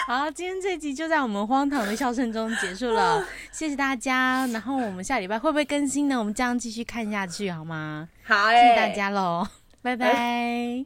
[0.06, 4.46] 好，今天这集就在我们荒唐的笑声中结束了，谢谢大家。
[4.48, 6.18] 然后我们下礼拜会不会更新呢？
[6.18, 8.08] 我们这样继续看下去好吗？
[8.24, 9.48] 好、谢欸，谢大家喽，
[9.82, 10.86] 拜拜。